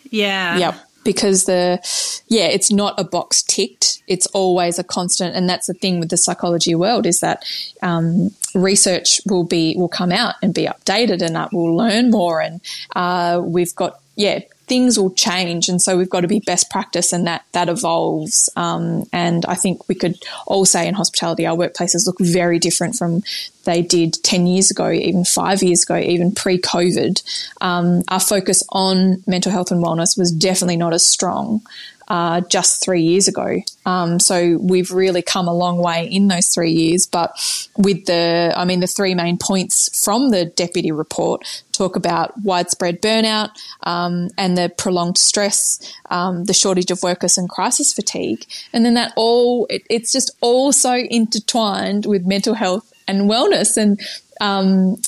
Yeah. 0.09 0.57
Yep 0.57 0.86
because 1.07 1.45
the 1.45 1.79
yeah 2.27 2.47
it's 2.47 2.69
not 2.69 2.99
a 2.99 3.03
box 3.05 3.41
ticked. 3.41 4.03
It's 4.07 4.27
always 4.27 4.77
a 4.77 4.83
constant. 4.83 5.35
And 5.35 5.49
that's 5.49 5.67
the 5.67 5.73
thing 5.73 6.01
with 6.01 6.09
the 6.09 6.17
psychology 6.17 6.75
world 6.75 7.05
is 7.05 7.21
that 7.21 7.45
um, 7.81 8.31
research 8.53 9.21
will 9.25 9.45
be 9.45 9.73
will 9.77 9.87
come 9.87 10.11
out 10.11 10.35
and 10.43 10.53
be 10.53 10.65
updated 10.65 11.21
and 11.21 11.35
that 11.35 11.53
we'll 11.53 11.75
learn 11.75 12.11
more. 12.11 12.41
And 12.41 12.59
uh, 12.93 13.41
we've 13.41 13.73
got 13.73 14.01
yeah 14.17 14.41
things 14.67 14.99
will 14.99 15.11
change, 15.11 15.69
and 15.69 15.81
so 15.81 15.97
we've 15.97 16.09
got 16.09 16.21
to 16.21 16.27
be 16.27 16.41
best 16.41 16.69
practice, 16.69 17.13
and 17.13 17.25
that 17.25 17.45
that 17.53 17.69
evolves. 17.69 18.49
Um, 18.57 19.05
and 19.13 19.45
I 19.45 19.55
think 19.55 19.87
we 19.87 19.95
could 19.95 20.17
all 20.45 20.65
say 20.65 20.87
in 20.87 20.93
hospitality, 20.93 21.47
our 21.47 21.55
workplaces 21.55 22.05
look 22.05 22.19
very 22.19 22.59
different 22.59 22.95
from 22.95 23.23
they 23.67 23.83
did 23.83 24.17
ten 24.23 24.47
years 24.47 24.71
ago, 24.71 24.89
even 24.89 25.25
five 25.25 25.61
years 25.61 25.83
ago, 25.83 25.97
even 25.97 26.31
pre-COVID. 26.31 27.21
Um, 27.61 28.01
our 28.07 28.19
focus 28.19 28.63
on 28.69 29.23
mental 29.27 29.51
health 29.51 29.69
and 29.71 29.83
wellness 29.83 30.17
was 30.17 30.31
definitely 30.31 30.77
not 30.77 30.93
as 30.93 31.05
strong 31.05 31.61
uh, 32.07 32.41
just 32.41 32.83
three 32.83 33.01
years 33.01 33.27
ago. 33.27 33.61
Um, 33.85 34.19
so 34.19 34.57
we've 34.61 34.91
really 34.91 35.21
come 35.21 35.47
a 35.47 35.53
long 35.53 35.77
way 35.77 36.07
in 36.07 36.29
those 36.29 36.47
three 36.47 36.71
years. 36.71 37.05
But 37.05 37.29
with 37.77 38.05
the, 38.05 38.53
I 38.55 38.65
mean, 38.65 38.79
the 38.79 38.87
three 38.87 39.13
main 39.13 39.37
points 39.37 40.03
from 40.03 40.31
the 40.31 40.45
deputy 40.45 40.91
report 40.91 41.45
talk 41.73 41.95
about 41.95 42.39
widespread 42.41 43.01
burnout 43.01 43.49
um, 43.83 44.29
and 44.37 44.57
the 44.57 44.71
prolonged 44.77 45.17
stress, 45.17 45.79
um, 46.09 46.45
the 46.45 46.53
shortage 46.53 46.91
of 46.91 47.03
workers 47.03 47.37
and 47.37 47.49
crisis 47.49 47.93
fatigue. 47.93 48.45
And 48.73 48.85
then 48.85 48.93
that 48.93 49.11
all, 49.15 49.67
it, 49.69 49.83
it's 49.89 50.11
just 50.11 50.31
all 50.41 50.71
so 50.71 50.95
intertwined 50.95 52.05
with 52.05 52.25
mental 52.25 52.53
health 52.53 52.93
and 53.07 53.29
wellness. 53.29 53.77
And 53.77 53.99
um, 54.41 55.01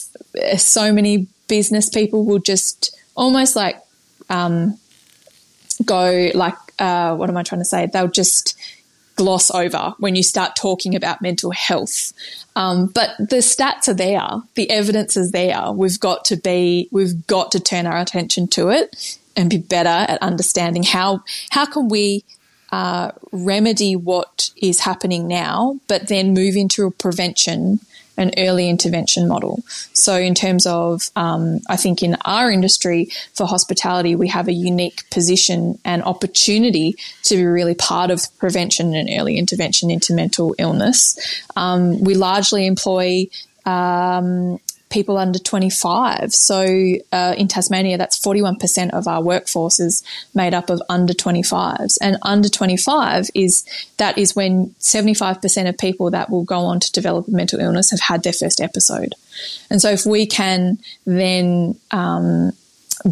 so 0.57 0.91
many 0.91 1.27
business 1.47 1.89
people 1.89 2.25
will 2.25 2.39
just 2.39 2.95
almost 3.15 3.55
like 3.55 3.77
um, 4.29 4.77
go 5.85 6.31
like 6.33 6.55
uh, 6.79 7.15
what 7.15 7.29
am 7.29 7.37
I 7.37 7.43
trying 7.43 7.61
to 7.61 7.65
say? 7.65 7.87
They'll 7.87 8.07
just 8.07 8.57
gloss 9.15 9.51
over 9.51 9.93
when 9.99 10.15
you 10.15 10.23
start 10.23 10.55
talking 10.55 10.95
about 10.95 11.21
mental 11.21 11.51
health. 11.51 12.13
Um, 12.55 12.87
but 12.87 13.09
the 13.17 13.37
stats 13.37 13.89
are 13.89 13.93
there, 13.93 14.41
the 14.55 14.69
evidence 14.69 15.17
is 15.17 15.31
there. 15.31 15.71
We've 15.73 15.99
got 15.99 16.23
to 16.25 16.37
be, 16.37 16.87
we've 16.91 17.27
got 17.27 17.51
to 17.51 17.59
turn 17.59 17.85
our 17.85 17.97
attention 17.97 18.47
to 18.49 18.69
it 18.69 19.19
and 19.35 19.49
be 19.49 19.57
better 19.57 19.89
at 19.89 20.21
understanding 20.21 20.83
how 20.83 21.23
how 21.49 21.65
can 21.65 21.89
we 21.89 22.23
uh, 22.71 23.11
remedy 23.31 23.95
what 23.95 24.51
is 24.55 24.79
happening 24.79 25.27
now, 25.27 25.79
but 25.87 26.07
then 26.07 26.33
move 26.33 26.55
into 26.55 26.85
a 26.85 26.91
prevention 26.91 27.79
an 28.19 28.31
early 28.37 28.69
intervention 28.69 29.27
model. 29.27 29.63
So, 29.93 30.15
in 30.15 30.35
terms 30.35 30.67
of, 30.67 31.09
um, 31.15 31.61
I 31.69 31.77
think 31.77 32.03
in 32.03 32.17
our 32.25 32.51
industry 32.51 33.09
for 33.33 33.47
hospitality, 33.47 34.15
we 34.15 34.27
have 34.27 34.47
a 34.47 34.53
unique 34.53 35.09
position 35.09 35.79
and 35.85 36.03
opportunity 36.03 36.95
to 37.23 37.35
be 37.37 37.45
really 37.45 37.75
part 37.75 38.11
of 38.11 38.21
prevention 38.37 38.93
and 38.93 39.09
early 39.09 39.37
intervention 39.37 39.89
into 39.89 40.13
mental 40.13 40.53
illness. 40.59 41.17
Um, 41.55 42.01
we 42.01 42.13
largely 42.13 42.67
employ 42.67 43.27
um, 43.65 44.59
people 44.89 45.17
under 45.17 45.39
25. 45.39 46.33
So 46.33 46.95
uh, 47.11 47.35
in 47.37 47.47
Tasmania, 47.47 47.97
that's 47.97 48.19
41% 48.19 48.91
of 48.91 49.07
our 49.07 49.21
workforce 49.21 49.79
is 49.79 50.03
made 50.33 50.53
up 50.53 50.69
of 50.69 50.81
under 50.89 51.13
25s. 51.13 51.97
And 52.01 52.17
under 52.23 52.49
25 52.49 53.29
is 53.35 53.65
that 53.97 54.17
is 54.17 54.35
when 54.35 54.71
75% 54.79 55.69
of 55.69 55.77
people 55.77 56.11
that 56.11 56.29
will 56.29 56.43
go 56.43 56.59
on 56.59 56.79
to 56.79 56.91
develop 56.91 57.27
mental 57.27 57.59
illness 57.59 57.91
have 57.91 57.99
had 57.99 58.23
their 58.23 58.33
first 58.33 58.59
episode. 58.59 59.13
And 59.69 59.81
so 59.81 59.89
if 59.91 60.05
we 60.05 60.25
can 60.25 60.79
then 61.05 61.79
um, 61.91 62.51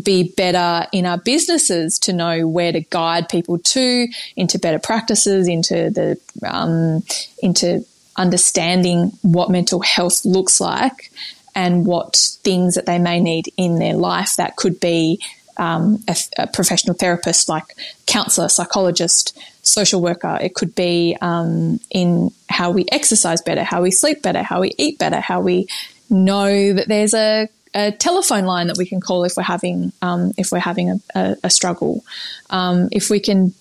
be 0.04 0.34
better 0.36 0.88
in 0.92 1.06
our 1.06 1.18
businesses 1.18 2.00
to 2.00 2.14
know 2.14 2.48
where 2.48 2.72
to 2.72 2.82
guide 2.82 3.30
people 3.30 3.60
to 3.60 4.08
into 4.36 4.60
better 4.60 4.80
practices, 4.80 5.48
into 5.48 5.90
the 5.92 6.20
um, 6.46 7.04
into 7.42 7.86
understanding 8.18 9.12
what 9.22 9.52
mental 9.52 9.80
health 9.82 10.26
looks 10.26 10.60
like 10.60 11.12
and 11.58 11.88
what 11.88 12.16
things 12.44 12.76
that 12.76 12.86
they 12.86 13.00
may 13.00 13.20
need 13.20 13.52
in 13.58 13.80
their 13.80 13.96
life 13.96 14.36
that 14.36 14.56
could 14.56 14.80
be 14.80 15.20
um, 15.58 15.98
a, 16.08 16.16
a, 16.38 16.46
professional 16.46 16.94
therapist 16.94 17.50
like 17.50 17.64
counselor, 18.06 18.48
psychologist, 18.48 19.36
social 19.64 20.00
worker. 20.00 20.38
It 20.40 20.54
could 20.54 20.76
be 20.76 21.18
um, 21.20 21.80
in 21.90 22.30
how 22.48 22.70
we 22.70 22.86
exercise 22.92 23.42
better, 23.42 23.64
how 23.64 23.82
we 23.82 23.90
sleep 23.90 24.22
better, 24.22 24.44
how 24.44 24.62
we 24.62 24.76
eat 24.78 25.00
better, 25.00 25.20
how 25.20 25.42
we 25.42 25.68
know 26.12 26.74
that 26.74 26.88
there's 26.88 27.16
a, 27.16 27.50
a 27.74 27.92
telephone 27.92 28.46
line 28.46 28.68
that 28.68 28.78
we 28.78 28.86
can 28.86 29.02
call 29.02 29.24
if 29.24 29.36
we're 29.36 29.42
having 29.42 29.92
um, 30.04 30.34
if 30.38 30.52
we're 30.52 30.60
having 30.60 31.02
a, 31.16 31.36
a, 31.44 31.50
struggle. 31.50 32.06
Um, 32.52 32.90
if 32.92 33.10
we 33.10 33.20
can 33.20 33.56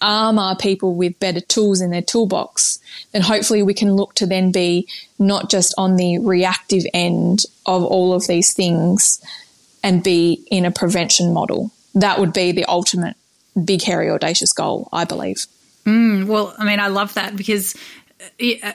arm 0.00 0.38
our 0.38 0.56
people 0.56 0.94
with 0.94 1.18
better 1.20 1.40
tools 1.40 1.80
in 1.80 1.90
their 1.90 2.02
toolbox, 2.02 2.78
then 3.12 3.22
hopefully 3.22 3.62
we 3.62 3.74
can 3.74 3.94
look 3.94 4.14
to 4.14 4.26
then 4.26 4.52
be 4.52 4.88
not 5.18 5.50
just 5.50 5.74
on 5.76 5.96
the 5.96 6.18
reactive 6.18 6.84
end 6.94 7.44
of 7.66 7.84
all 7.84 8.12
of 8.12 8.26
these 8.26 8.52
things 8.52 9.22
and 9.82 10.02
be 10.02 10.44
in 10.50 10.64
a 10.64 10.70
prevention 10.70 11.32
model. 11.32 11.70
That 11.94 12.18
would 12.18 12.32
be 12.32 12.52
the 12.52 12.64
ultimate 12.64 13.16
big, 13.64 13.82
hairy, 13.82 14.10
audacious 14.10 14.52
goal, 14.52 14.88
I 14.92 15.04
believe. 15.04 15.46
Mm, 15.86 16.26
well, 16.26 16.54
I 16.58 16.64
mean, 16.64 16.80
I 16.80 16.88
love 16.88 17.14
that 17.14 17.36
because 17.36 17.76
uh, 18.40 18.72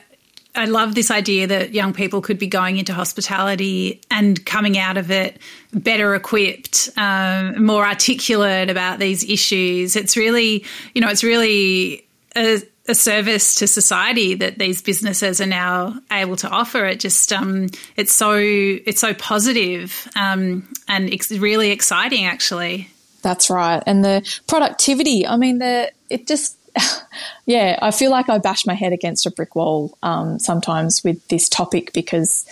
I 0.56 0.64
love 0.64 0.94
this 0.94 1.10
idea 1.10 1.46
that 1.46 1.72
young 1.72 1.92
people 1.92 2.20
could 2.20 2.38
be 2.38 2.46
going 2.46 2.78
into 2.78 2.94
hospitality 2.94 4.00
and 4.10 4.44
coming 4.44 4.78
out 4.78 4.96
of 4.96 5.10
it 5.10 5.38
better 5.72 6.14
equipped, 6.14 6.90
um, 6.96 7.64
more 7.64 7.86
articulate 7.86 8.70
about 8.70 8.98
these 8.98 9.22
issues. 9.28 9.96
It's 9.96 10.16
really, 10.16 10.64
you 10.94 11.00
know, 11.00 11.08
it's 11.08 11.22
really 11.22 12.06
a, 12.34 12.62
a, 12.88 12.94
service 12.94 13.56
to 13.56 13.66
society 13.66 14.34
that 14.34 14.58
these 14.58 14.80
businesses 14.80 15.40
are 15.40 15.46
now 15.46 15.98
able 16.10 16.36
to 16.36 16.48
offer. 16.48 16.86
It 16.86 17.00
just, 17.00 17.32
um, 17.32 17.68
it's 17.96 18.14
so, 18.14 18.34
it's 18.36 19.00
so 19.00 19.12
positive, 19.14 20.08
um, 20.16 20.66
and 20.88 21.12
it's 21.12 21.30
really 21.30 21.70
exciting, 21.70 22.24
actually. 22.24 22.88
That's 23.22 23.50
right, 23.50 23.82
and 23.86 24.04
the 24.04 24.40
productivity. 24.46 25.26
I 25.26 25.36
mean, 25.36 25.58
the 25.58 25.90
it 26.08 26.28
just 26.28 26.56
yeah, 27.46 27.78
I 27.80 27.90
feel 27.90 28.10
like 28.10 28.28
I 28.28 28.38
bash 28.38 28.66
my 28.66 28.74
head 28.74 28.92
against 28.92 29.26
a 29.26 29.30
brick 29.30 29.54
wall 29.54 29.96
um, 30.02 30.38
sometimes 30.38 31.02
with 31.04 31.26
this 31.28 31.48
topic 31.48 31.92
because 31.92 32.46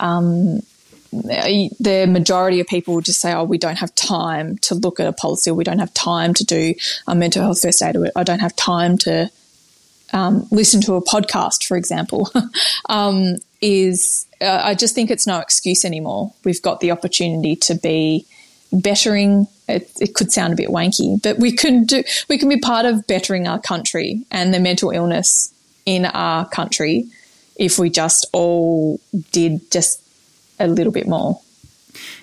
um, 0.00 0.60
the 1.12 2.06
majority 2.08 2.60
of 2.60 2.66
people 2.66 3.00
just 3.00 3.20
say, 3.20 3.32
"Oh, 3.32 3.44
we 3.44 3.58
don't 3.58 3.78
have 3.78 3.94
time 3.94 4.58
to 4.58 4.74
look 4.74 5.00
at 5.00 5.06
a 5.06 5.12
policy. 5.12 5.50
Or 5.50 5.54
we 5.54 5.64
don't 5.64 5.78
have 5.78 5.94
time 5.94 6.34
to 6.34 6.44
do 6.44 6.74
a 7.06 7.14
mental 7.14 7.42
health 7.42 7.60
first 7.60 7.82
aid. 7.82 7.96
Or 7.96 8.10
I 8.16 8.22
don't 8.22 8.40
have 8.40 8.56
time 8.56 8.98
to 8.98 9.30
um, 10.12 10.46
listen 10.50 10.80
to 10.82 10.94
a 10.94 11.02
podcast, 11.02 11.66
for 11.66 11.76
example." 11.76 12.30
um, 12.88 13.36
is 13.62 14.26
uh, 14.40 14.60
I 14.62 14.74
just 14.74 14.94
think 14.94 15.10
it's 15.10 15.26
no 15.26 15.40
excuse 15.40 15.84
anymore. 15.84 16.32
We've 16.44 16.60
got 16.60 16.80
the 16.80 16.90
opportunity 16.90 17.56
to 17.56 17.74
be 17.74 18.26
bettering 18.72 19.46
it, 19.68 19.90
it, 20.00 20.14
could 20.14 20.30
sound 20.30 20.52
a 20.52 20.56
bit 20.56 20.68
wanky, 20.68 21.20
but 21.22 21.38
we 21.38 21.52
can 21.52 21.84
do 21.84 22.04
we 22.28 22.38
can 22.38 22.48
be 22.48 22.58
part 22.58 22.86
of 22.86 23.06
bettering 23.06 23.48
our 23.48 23.60
country 23.60 24.24
and 24.30 24.54
the 24.54 24.60
mental 24.60 24.90
illness 24.90 25.52
in 25.84 26.06
our 26.06 26.48
country 26.48 27.06
if 27.56 27.78
we 27.78 27.90
just 27.90 28.26
all 28.32 29.00
did 29.32 29.70
just 29.70 30.00
a 30.58 30.68
little 30.68 30.92
bit 30.92 31.08
more. 31.08 31.40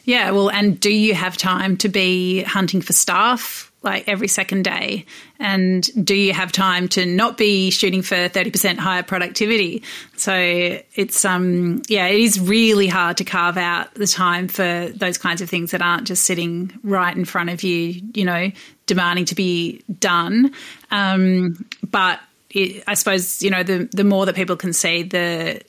Yeah, 0.06 0.32
well, 0.32 0.50
and 0.50 0.80
do 0.80 0.92
you 0.94 1.16
have 1.16 1.38
time 1.38 1.78
to 1.78 1.90
be 1.90 2.44
hunting 2.44 2.82
for 2.82 2.94
staff 2.94 3.72
like 3.84 4.08
every 4.08 4.28
second 4.28 4.64
day? 4.64 5.06
And 5.40 5.88
do 6.06 6.16
you 6.16 6.34
have 6.34 6.52
time 6.52 6.88
to 6.90 7.06
not 7.06 7.38
be 7.38 7.70
shooting 7.70 8.02
for 8.02 8.16
30% 8.16 8.78
higher 8.78 9.04
productivity? 9.04 9.84
So 10.16 10.34
it's, 10.96 11.26
um, 11.26 11.82
yeah, 11.88 12.08
it 12.08 12.20
is 12.20 12.40
really 12.40 12.88
hard 12.88 13.18
to 13.18 13.24
carve 13.24 13.58
out 13.58 13.94
the 13.96 14.08
time 14.08 14.48
for 14.48 14.90
those 14.96 15.18
kinds 15.18 15.42
of 15.42 15.50
things 15.50 15.72
that 15.72 15.82
aren't 15.82 16.08
just 16.08 16.24
sitting 16.24 16.72
right 16.84 17.16
in 17.16 17.26
front 17.26 17.50
of 17.50 17.64
you, 17.64 18.02
you 18.14 18.26
know, 18.26 18.52
demanding 18.86 19.26
to 19.26 19.36
be 19.36 19.84
done. 20.00 20.54
Um, 20.92 21.66
but 21.84 22.20
it, 22.50 22.84
I 22.88 22.94
suppose, 22.94 23.42
you 23.42 23.50
know, 23.50 23.64
the, 23.64 23.90
the 23.92 24.04
more 24.04 24.26
that 24.26 24.36
people 24.36 24.56
can 24.56 24.74
see 24.74 25.04
the, 25.04 25.62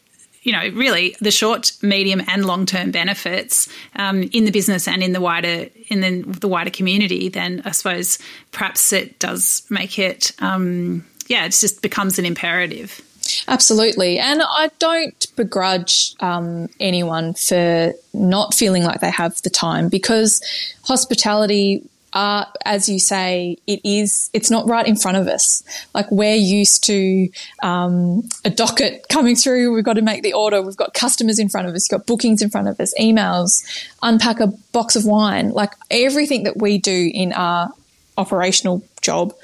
you 0.44 0.52
know, 0.52 0.68
really 0.74 1.16
the 1.20 1.30
short, 1.30 1.72
medium, 1.82 2.22
and 2.28 2.44
long 2.44 2.66
term 2.66 2.90
benefits 2.90 3.68
um, 3.96 4.22
in 4.32 4.44
the 4.44 4.52
business 4.52 4.86
and 4.86 5.02
in 5.02 5.12
the 5.12 5.20
wider 5.20 5.68
in 5.88 6.00
the, 6.00 6.22
the, 6.38 6.48
wider 6.48 6.70
community, 6.70 7.28
then 7.28 7.62
I 7.64 7.72
suppose 7.72 8.18
perhaps 8.52 8.92
it 8.92 9.18
does 9.18 9.66
make 9.70 9.98
it, 9.98 10.32
um, 10.38 11.04
yeah, 11.26 11.46
it 11.46 11.50
just 11.50 11.82
becomes 11.82 12.18
an 12.18 12.24
imperative. 12.26 13.00
Absolutely, 13.48 14.18
and 14.18 14.42
I 14.42 14.70
don't 14.78 15.26
begrudge 15.34 16.14
um, 16.20 16.68
anyone 16.78 17.32
for 17.32 17.94
not 18.12 18.52
feeling 18.52 18.84
like 18.84 19.00
they 19.00 19.10
have 19.10 19.40
the 19.42 19.50
time 19.50 19.88
because 19.88 20.42
hospitality 20.82 21.82
uh, 22.14 22.44
as 22.64 22.88
you 22.88 23.00
say, 23.00 23.58
it 23.66 23.80
is, 23.84 24.30
it's 24.32 24.50
not 24.50 24.68
right 24.68 24.86
in 24.86 24.94
front 24.94 25.16
of 25.16 25.26
us. 25.26 25.64
Like 25.94 26.08
we're 26.12 26.36
used 26.36 26.84
to 26.84 27.28
um, 27.62 28.28
a 28.44 28.50
docket 28.50 29.06
coming 29.10 29.34
through, 29.34 29.74
we've 29.74 29.84
got 29.84 29.94
to 29.94 30.02
make 30.02 30.22
the 30.22 30.32
order, 30.32 30.62
we've 30.62 30.76
got 30.76 30.94
customers 30.94 31.40
in 31.40 31.48
front 31.48 31.68
of 31.68 31.74
us, 31.74 31.90
We've 31.90 31.98
got 31.98 32.06
bookings 32.06 32.40
in 32.40 32.50
front 32.50 32.68
of 32.68 32.78
us, 32.78 32.94
emails, 33.00 33.64
unpack 34.02 34.38
a 34.38 34.46
box 34.72 34.94
of 34.94 35.04
wine. 35.04 35.50
Like 35.50 35.72
everything 35.90 36.44
that 36.44 36.56
we 36.56 36.78
do 36.78 37.10
in 37.12 37.32
our 37.32 37.70
operational 38.16 38.84
job, 39.02 39.34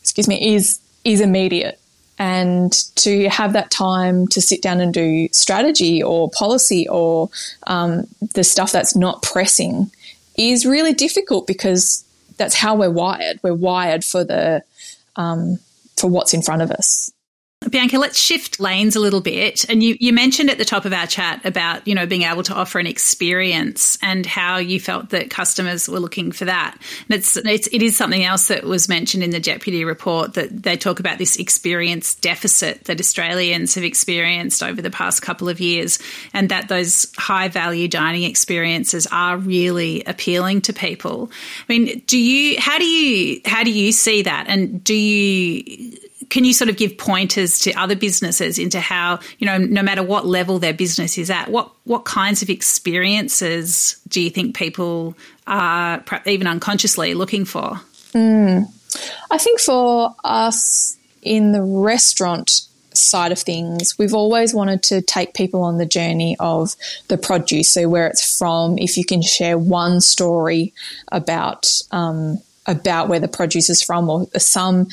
excuse 0.00 0.26
me, 0.26 0.54
is 0.54 0.80
is 1.04 1.20
immediate. 1.20 1.78
And 2.18 2.72
to 2.96 3.28
have 3.28 3.52
that 3.54 3.70
time 3.70 4.28
to 4.28 4.40
sit 4.40 4.62
down 4.62 4.80
and 4.80 4.94
do 4.94 5.28
strategy 5.32 6.02
or 6.02 6.30
policy 6.30 6.88
or 6.88 7.28
um, 7.66 8.06
the 8.34 8.44
stuff 8.44 8.72
that's 8.72 8.94
not 8.94 9.22
pressing 9.22 9.90
is 10.36 10.66
really 10.66 10.92
difficult 10.92 11.46
because 11.46 12.04
that's 12.36 12.54
how 12.54 12.74
we're 12.74 12.90
wired. 12.90 13.40
We're 13.42 13.54
wired 13.54 14.04
for 14.04 14.24
the 14.24 14.62
um, 15.16 15.58
for 15.96 16.08
what's 16.08 16.34
in 16.34 16.42
front 16.42 16.62
of 16.62 16.70
us. 16.70 17.12
Bianca, 17.70 17.98
let's 17.98 18.18
shift 18.18 18.60
lanes 18.60 18.96
a 18.96 19.00
little 19.00 19.20
bit. 19.20 19.68
And 19.68 19.82
you, 19.82 19.96
you 20.00 20.12
mentioned 20.12 20.50
at 20.50 20.58
the 20.58 20.64
top 20.64 20.84
of 20.84 20.92
our 20.92 21.06
chat 21.06 21.44
about, 21.44 21.86
you 21.86 21.94
know, 21.94 22.06
being 22.06 22.22
able 22.22 22.42
to 22.44 22.54
offer 22.54 22.78
an 22.78 22.86
experience 22.86 23.98
and 24.02 24.26
how 24.26 24.58
you 24.58 24.78
felt 24.78 25.10
that 25.10 25.30
customers 25.30 25.88
were 25.88 26.00
looking 26.00 26.32
for 26.32 26.44
that. 26.44 26.76
And 27.08 27.18
it's, 27.18 27.36
it's 27.36 27.68
it 27.68 27.82
is 27.82 27.96
something 27.96 28.24
else 28.24 28.48
that 28.48 28.64
was 28.64 28.88
mentioned 28.88 29.22
in 29.22 29.30
the 29.30 29.40
deputy 29.40 29.84
report 29.84 30.34
that 30.34 30.62
they 30.62 30.76
talk 30.76 31.00
about 31.00 31.18
this 31.18 31.36
experience 31.36 32.14
deficit 32.16 32.84
that 32.84 33.00
Australians 33.00 33.74
have 33.74 33.84
experienced 33.84 34.62
over 34.62 34.82
the 34.82 34.90
past 34.90 35.22
couple 35.22 35.48
of 35.48 35.60
years 35.60 35.98
and 36.32 36.48
that 36.48 36.68
those 36.68 37.06
high 37.16 37.48
value 37.48 37.88
dining 37.88 38.24
experiences 38.24 39.06
are 39.10 39.36
really 39.36 40.02
appealing 40.04 40.60
to 40.62 40.72
people. 40.72 41.30
I 41.68 41.72
mean, 41.72 42.02
do 42.06 42.18
you 42.18 42.60
how 42.60 42.78
do 42.78 42.84
you 42.84 43.40
how 43.44 43.64
do 43.64 43.72
you 43.72 43.92
see 43.92 44.22
that? 44.22 44.46
And 44.48 44.82
do 44.82 44.94
you 44.94 45.98
can 46.30 46.44
you 46.44 46.52
sort 46.52 46.68
of 46.68 46.76
give 46.76 46.96
pointers 46.98 47.58
to 47.60 47.72
other 47.74 47.96
businesses 47.96 48.58
into 48.58 48.80
how 48.80 49.18
you 49.38 49.46
know 49.46 49.58
no 49.58 49.82
matter 49.82 50.02
what 50.02 50.26
level 50.26 50.58
their 50.58 50.74
business 50.74 51.18
is 51.18 51.30
at 51.30 51.48
what 51.48 51.70
what 51.84 52.04
kinds 52.04 52.42
of 52.42 52.50
experiences 52.50 54.00
do 54.08 54.20
you 54.20 54.30
think 54.30 54.54
people 54.54 55.14
are 55.46 56.04
even 56.26 56.46
unconsciously 56.46 57.14
looking 57.14 57.44
for 57.44 57.80
mm. 58.12 58.64
i 59.30 59.38
think 59.38 59.60
for 59.60 60.14
us 60.24 60.96
in 61.22 61.52
the 61.52 61.62
restaurant 61.62 62.66
side 62.94 63.32
of 63.32 63.38
things, 63.38 63.98
we've 63.98 64.14
always 64.14 64.54
wanted 64.54 64.82
to 64.84 65.02
take 65.02 65.34
people 65.34 65.62
on 65.62 65.78
the 65.78 65.86
journey 65.86 66.36
of 66.40 66.74
the 67.08 67.18
produce, 67.18 67.70
so 67.70 67.88
where 67.88 68.06
it's 68.06 68.38
from. 68.38 68.78
If 68.78 68.96
you 68.96 69.04
can 69.04 69.22
share 69.22 69.58
one 69.58 70.00
story 70.00 70.72
about 71.10 71.82
um, 71.90 72.38
about 72.66 73.08
where 73.08 73.20
the 73.20 73.28
produce 73.28 73.68
is 73.68 73.82
from, 73.82 74.08
or 74.08 74.26
some 74.38 74.88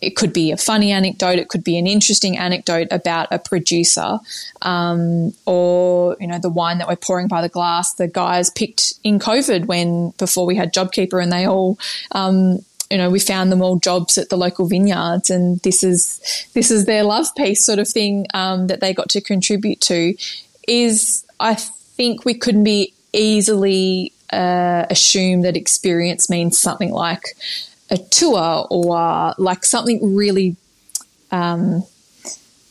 it 0.00 0.16
could 0.16 0.32
be 0.32 0.50
a 0.50 0.56
funny 0.56 0.92
anecdote, 0.92 1.38
it 1.38 1.48
could 1.48 1.64
be 1.64 1.78
an 1.78 1.86
interesting 1.86 2.36
anecdote 2.36 2.88
about 2.90 3.28
a 3.30 3.38
producer, 3.38 4.18
um, 4.62 5.32
or 5.46 6.16
you 6.20 6.26
know 6.26 6.38
the 6.38 6.50
wine 6.50 6.78
that 6.78 6.88
we're 6.88 6.96
pouring 6.96 7.28
by 7.28 7.42
the 7.42 7.48
glass. 7.48 7.94
The 7.94 8.08
guys 8.08 8.50
picked 8.50 8.94
in 9.04 9.18
COVID 9.18 9.66
when 9.66 10.10
before 10.18 10.46
we 10.46 10.56
had 10.56 10.72
JobKeeper, 10.72 11.22
and 11.22 11.32
they 11.32 11.46
all. 11.46 11.78
Um, 12.12 12.60
you 12.90 12.96
know, 12.96 13.10
we 13.10 13.20
found 13.20 13.52
them 13.52 13.60
all 13.60 13.78
jobs 13.78 14.16
at 14.16 14.30
the 14.30 14.38
local 14.38 14.66
vineyards, 14.66 15.28
and 15.28 15.60
this 15.60 15.84
is 15.84 16.48
this 16.54 16.70
is 16.70 16.86
their 16.86 17.02
love 17.02 17.26
piece 17.36 17.62
sort 17.62 17.78
of 17.78 17.86
thing 17.86 18.26
um, 18.32 18.68
that 18.68 18.80
they 18.80 18.94
got 18.94 19.10
to 19.10 19.20
contribute 19.20 19.82
to. 19.82 20.14
Is 20.66 21.22
I 21.38 21.54
think 21.54 22.24
we 22.24 22.32
couldn't 22.32 22.64
be 22.64 22.94
easily 23.12 24.12
uh, 24.32 24.86
assume 24.90 25.42
that 25.42 25.56
experience 25.56 26.30
means 26.30 26.58
something 26.58 26.90
like 26.90 27.36
a 27.90 27.98
tour 27.98 28.66
or 28.70 29.34
like 29.38 29.64
something 29.64 30.14
really, 30.14 30.56
um, 31.30 31.82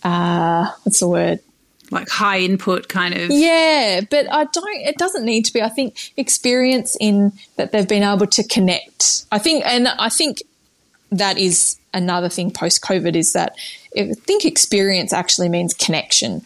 uh, 0.04 0.72
what's 0.84 1.00
the 1.00 1.08
word? 1.08 1.40
Like 1.90 2.10
high 2.10 2.40
input 2.40 2.90
kind 2.90 3.16
of. 3.16 3.32
Yeah, 3.32 4.02
but 4.10 4.32
I 4.32 4.44
don't, 4.46 4.82
it 4.82 4.98
doesn't 4.98 5.24
need 5.24 5.44
to 5.46 5.54
be. 5.54 5.62
I 5.62 5.70
think 5.70 6.12
experience 6.18 6.98
in 7.00 7.32
that 7.56 7.72
they've 7.72 7.88
been 7.88 8.04
able 8.04 8.28
to 8.28 8.44
connect. 8.44 9.26
I 9.32 9.40
think, 9.40 9.64
and 9.66 9.88
I 9.88 10.10
think 10.10 10.42
that 11.12 11.38
is 11.38 11.78
another 11.94 12.30
thing 12.30 12.52
post 12.52 12.82
COVID 12.82 13.16
is 13.16 13.34
that 13.34 13.56
I 13.98 14.14
think 14.14 14.46
experience 14.46 15.14
actually 15.14 15.50
means 15.50 15.74
connection. 15.74 16.46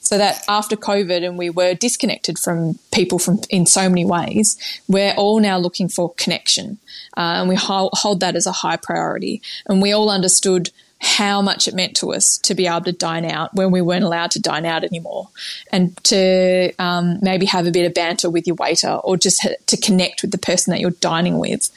So 0.00 0.18
that 0.18 0.44
after 0.48 0.76
COVID 0.76 1.26
and 1.26 1.38
we 1.38 1.48
were 1.48 1.72
disconnected 1.72 2.38
from 2.38 2.78
people 2.92 3.18
from 3.18 3.40
in 3.48 3.64
so 3.64 3.88
many 3.88 4.04
ways, 4.04 4.56
we're 4.86 5.14
all 5.14 5.40
now 5.40 5.56
looking 5.56 5.88
for 5.88 6.12
connection, 6.14 6.78
uh, 7.16 7.40
and 7.40 7.48
we 7.48 7.56
hold, 7.56 7.92
hold 7.94 8.20
that 8.20 8.36
as 8.36 8.46
a 8.46 8.52
high 8.52 8.76
priority. 8.76 9.42
And 9.66 9.82
we 9.82 9.92
all 9.92 10.10
understood 10.10 10.70
how 11.00 11.42
much 11.42 11.68
it 11.68 11.74
meant 11.74 11.94
to 11.94 12.12
us 12.14 12.38
to 12.38 12.54
be 12.54 12.66
able 12.66 12.80
to 12.80 12.92
dine 12.92 13.26
out 13.26 13.54
when 13.54 13.70
we 13.70 13.82
weren't 13.82 14.04
allowed 14.04 14.30
to 14.30 14.40
dine 14.40 14.64
out 14.64 14.84
anymore, 14.84 15.28
and 15.70 15.94
to 16.04 16.72
um, 16.78 17.18
maybe 17.20 17.44
have 17.44 17.66
a 17.66 17.70
bit 17.70 17.84
of 17.84 17.92
banter 17.92 18.30
with 18.30 18.46
your 18.46 18.56
waiter, 18.56 18.92
or 19.04 19.16
just 19.16 19.46
to 19.66 19.76
connect 19.76 20.22
with 20.22 20.30
the 20.30 20.38
person 20.38 20.70
that 20.70 20.80
you're 20.80 20.90
dining 20.92 21.38
with, 21.38 21.70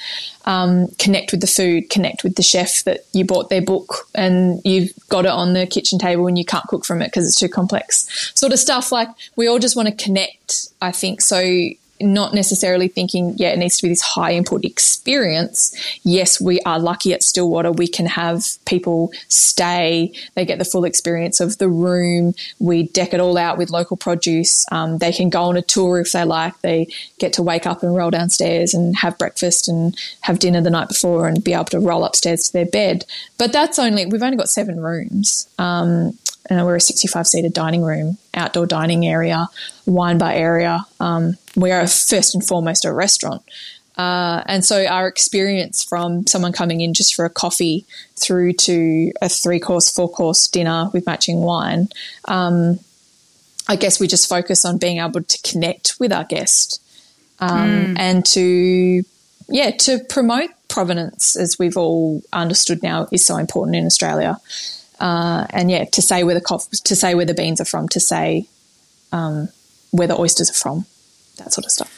um, 0.46 0.88
connect 0.98 1.32
with 1.32 1.42
the 1.42 1.48
food, 1.48 1.90
connect 1.90 2.24
with 2.24 2.36
the 2.36 2.44
chef 2.44 2.84
that 2.86 3.02
you 3.12 3.26
bought 3.26 3.50
their 3.50 3.62
book 3.62 4.08
and 4.16 4.62
you've 4.64 4.94
got 5.10 5.26
it 5.26 5.32
on 5.32 5.54
the 5.54 5.68
kitchen 5.68 6.00
table 6.00 6.28
and 6.28 6.38
you 6.38 6.46
can't 6.46 6.68
cook 6.68 6.86
from 6.86 7.02
it 7.02 7.08
because 7.08 7.28
it's 7.28 7.40
too 7.40 7.50
complex, 7.50 8.32
sort 8.34 8.54
of 8.54 8.60
stuff. 8.60 8.94
Like 8.94 9.10
we 9.36 9.48
all 9.48 9.60
just 9.60 9.76
want 9.76 9.90
to 9.90 10.04
connect, 10.04 10.70
I 10.82 10.94
think. 10.94 11.20
So 11.20 11.42
not 12.02 12.34
necessarily 12.34 12.88
thinking, 12.88 13.34
yeah, 13.38 13.50
it 13.50 13.58
needs 13.58 13.78
to 13.78 13.84
be 13.84 13.90
this 13.90 14.02
high 14.02 14.34
input 14.34 14.64
experience. 14.64 15.76
Yes, 16.04 16.40
we 16.40 16.60
are 16.62 16.80
lucky 16.80 17.14
at 17.14 17.24
Stillwater. 17.24 17.72
We 17.72 17.88
can 17.88 18.06
have 18.06 18.46
people 18.66 19.12
stay. 19.28 20.14
They 20.36 20.46
get 20.46 20.60
the 20.60 20.66
full 20.66 20.86
experience 20.86 21.40
of 21.40 21.58
the 21.58 21.70
room. 21.70 22.34
We 22.60 22.84
deck 22.84 23.14
it 23.14 23.20
all 23.20 23.38
out 23.38 23.58
with 23.58 23.70
local 23.70 23.98
produce. 23.98 24.66
Um, 24.72 24.98
they 25.00 25.12
can 25.12 25.30
go 25.30 25.44
on 25.44 25.58
a 25.58 25.62
tour 25.62 26.00
if 26.00 26.12
they 26.12 26.24
like. 26.24 26.60
They 26.62 26.88
get 27.20 27.34
to 27.34 27.44
wake 27.44 27.66
up 27.66 27.84
and 27.84 27.96
roll 27.96 28.12
downstairs 28.12 28.74
and 28.74 28.96
have 28.98 29.18
breakfast 29.18 29.68
and 29.68 29.98
have 30.22 30.40
dinner 30.40 30.62
the 30.62 30.70
night 30.70 30.90
before 30.90 31.28
and 31.28 31.44
be 31.44 31.54
able 31.54 31.66
to 31.66 31.80
roll 31.80 32.04
upstairs 32.04 32.44
to 32.44 32.54
their 32.54 32.66
bed. 32.66 33.06
But 33.38 33.52
that's 33.52 33.80
only, 33.80 34.06
we've 34.06 34.24
only 34.24 34.38
got 34.38 34.50
seven 34.50 34.80
rooms. 34.80 35.48
Um, 35.58 36.18
and 36.50 36.66
we're 36.66 36.78
a 36.78 36.82
65 36.82 37.28
seater 37.28 37.50
dining 37.50 37.82
room, 37.82 38.18
outdoor 38.34 38.66
dining 38.66 39.06
area, 39.06 39.48
wine 39.86 40.18
bar 40.18 40.32
area. 40.32 40.86
Um, 41.00 41.38
we 41.58 41.72
are 41.72 41.86
first 41.88 42.36
and 42.36 42.46
foremost 42.46 42.86
a 42.86 42.94
restaurant. 42.94 43.42
Uh, 43.98 44.44
and 44.46 44.64
so 44.64 44.86
our 44.86 45.08
experience 45.08 45.84
from 45.84 46.26
someone 46.28 46.54
coming 46.54 46.82
in 46.82 46.94
just 46.94 47.16
for 47.16 47.26
a 47.26 47.32
coffee 47.32 47.84
through 48.16 48.54
to 48.54 49.12
a 49.24 49.28
three 49.28 49.60
course, 49.60 49.90
four 49.90 50.08
course 50.08 50.48
dinner 50.48 50.90
with 50.94 51.06
matching 51.08 51.42
wine, 51.42 51.90
um, 52.26 52.80
I 53.68 53.76
guess 53.76 54.00
we 54.00 54.08
just 54.08 54.30
focus 54.30 54.64
on 54.66 54.78
being 54.78 55.00
able 55.00 55.24
to 55.24 55.42
connect 55.42 56.00
with 56.00 56.14
our 56.14 56.24
guest 56.24 56.80
um, 57.40 57.50
mm. 57.52 57.96
and 57.98 58.24
to, 58.28 59.04
yeah, 59.50 59.72
to 59.72 60.00
promote 60.08 60.52
provenance 60.68 61.36
as 61.36 61.58
we've 61.58 61.76
all 61.76 62.22
understood 62.32 62.84
now 62.84 63.08
is 63.12 63.26
so 63.26 63.38
important 63.38 63.76
in 63.76 63.86
Australia. 63.86 64.38
Uh, 65.00 65.48
and 65.50 65.72
yeah, 65.72 65.86
to 65.86 66.04
say 66.04 66.24
where 66.24 66.36
the 66.36 66.42
cof- 66.42 66.84
to 66.84 66.96
say 66.96 67.16
where 67.16 67.26
the 67.26 67.34
beans 67.34 67.60
are 67.60 67.66
from, 67.66 67.90
to 67.90 68.00
say 68.00 68.48
um, 69.12 69.50
where 69.92 70.08
the 70.08 70.18
oysters 70.18 70.50
are 70.50 70.54
from, 70.54 70.86
that 71.38 71.54
sort 71.54 71.66
of 71.66 71.72
stuff. 71.72 71.94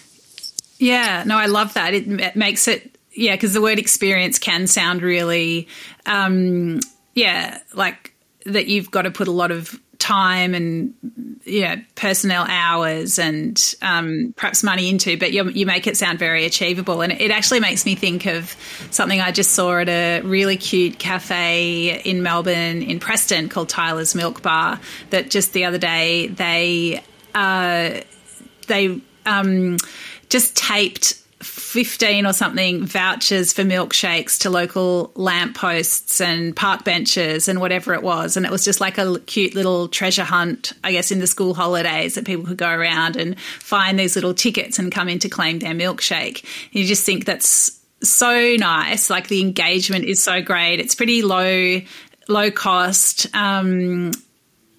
Yeah, 0.78 1.24
no, 1.26 1.38
I 1.38 1.48
love 1.48 1.74
that. 1.74 1.94
It, 1.94 2.08
it 2.08 2.36
makes 2.36 2.68
it 2.68 2.98
yeah, 3.12 3.36
because 3.36 3.54
the 3.54 3.62
word 3.62 3.80
experience 3.80 4.40
can 4.40 4.68
sound 4.68 5.02
really 5.02 5.68
um, 6.06 6.80
yeah, 7.16 7.60
like 7.74 8.14
that 8.46 8.68
you've 8.68 8.92
got 8.92 9.04
to 9.04 9.12
put 9.12 9.28
a 9.28 9.32
lot 9.32 9.52
of 9.52 9.80
time 9.98 10.56
and 10.56 10.94
you 11.44 11.62
know 11.62 11.76
personnel 11.96 12.46
hours 12.48 13.20
and 13.20 13.76
um, 13.82 14.34
perhaps 14.38 14.64
money 14.64 14.90
into, 14.90 15.18
but 15.18 15.34
you, 15.34 15.50
you, 15.50 15.66
make 15.66 15.88
it 15.88 15.98
sound 15.98 16.18
very 16.18 16.46
achievable. 16.46 17.02
And 17.02 17.12
it 17.12 17.32
actually 17.32 17.60
makes 17.60 17.86
me 17.86 17.96
think 17.96 18.26
of 18.26 18.56
something 18.92 19.20
I 19.20 19.32
just 19.32 19.52
saw 19.52 19.78
at 19.80 19.90
a 19.90 20.22
really 20.22 20.56
cute 20.56 20.98
cafe 20.98 22.02
in 22.04 22.24
Melbourne, 22.24 22.82
in 22.82 23.00
Preston, 23.00 23.50
called 23.50 23.70
Tyler's 23.70 24.16
Milk 24.16 24.42
Bar. 24.42 24.80
That 25.10 25.30
just 25.30 25.54
the 25.54 25.66
other 25.66 25.78
day 25.78 26.28
they 26.28 27.04
uh, 27.36 28.02
they 28.68 29.02
um, 29.30 29.78
just 30.30 30.56
taped 30.56 31.16
15 31.42 32.26
or 32.26 32.34
something 32.34 32.86
vouchers 32.86 33.54
for 33.54 33.62
milkshakes 33.62 34.40
to 34.40 34.50
local 34.50 35.12
lampposts 35.16 36.20
and 36.20 36.54
park 36.54 36.84
benches 36.84 37.48
and 37.48 37.62
whatever 37.62 37.94
it 37.94 38.04
was. 38.04 38.36
And 38.36 38.46
it 38.46 38.52
was 38.52 38.66
just 38.66 38.82
like 38.82 38.98
a 38.98 39.20
cute 39.20 39.56
little 39.56 39.88
treasure 39.88 40.26
hunt, 40.26 40.74
I 40.84 40.92
guess, 40.92 41.12
in 41.12 41.20
the 41.20 41.28
school 41.28 41.54
holidays 41.54 42.16
that 42.16 42.26
people 42.26 42.46
could 42.46 42.58
go 42.58 42.70
around 42.70 43.16
and 43.16 43.40
find 43.40 43.98
these 43.98 44.16
little 44.16 44.34
tickets 44.34 44.80
and 44.80 44.92
come 44.92 45.08
in 45.08 45.20
to 45.20 45.30
claim 45.30 45.60
their 45.60 45.74
milkshake. 45.74 46.44
You 46.72 46.86
just 46.86 47.06
think 47.06 47.24
that's 47.24 47.80
so 48.04 48.56
nice. 48.58 49.10
Like 49.10 49.30
the 49.30 49.40
engagement 49.40 50.06
is 50.06 50.22
so 50.22 50.42
great. 50.42 50.82
It's 50.82 50.96
pretty 50.96 51.22
low, 51.22 51.80
low 52.28 52.52
cost. 52.52 53.34
Um, 53.34 54.12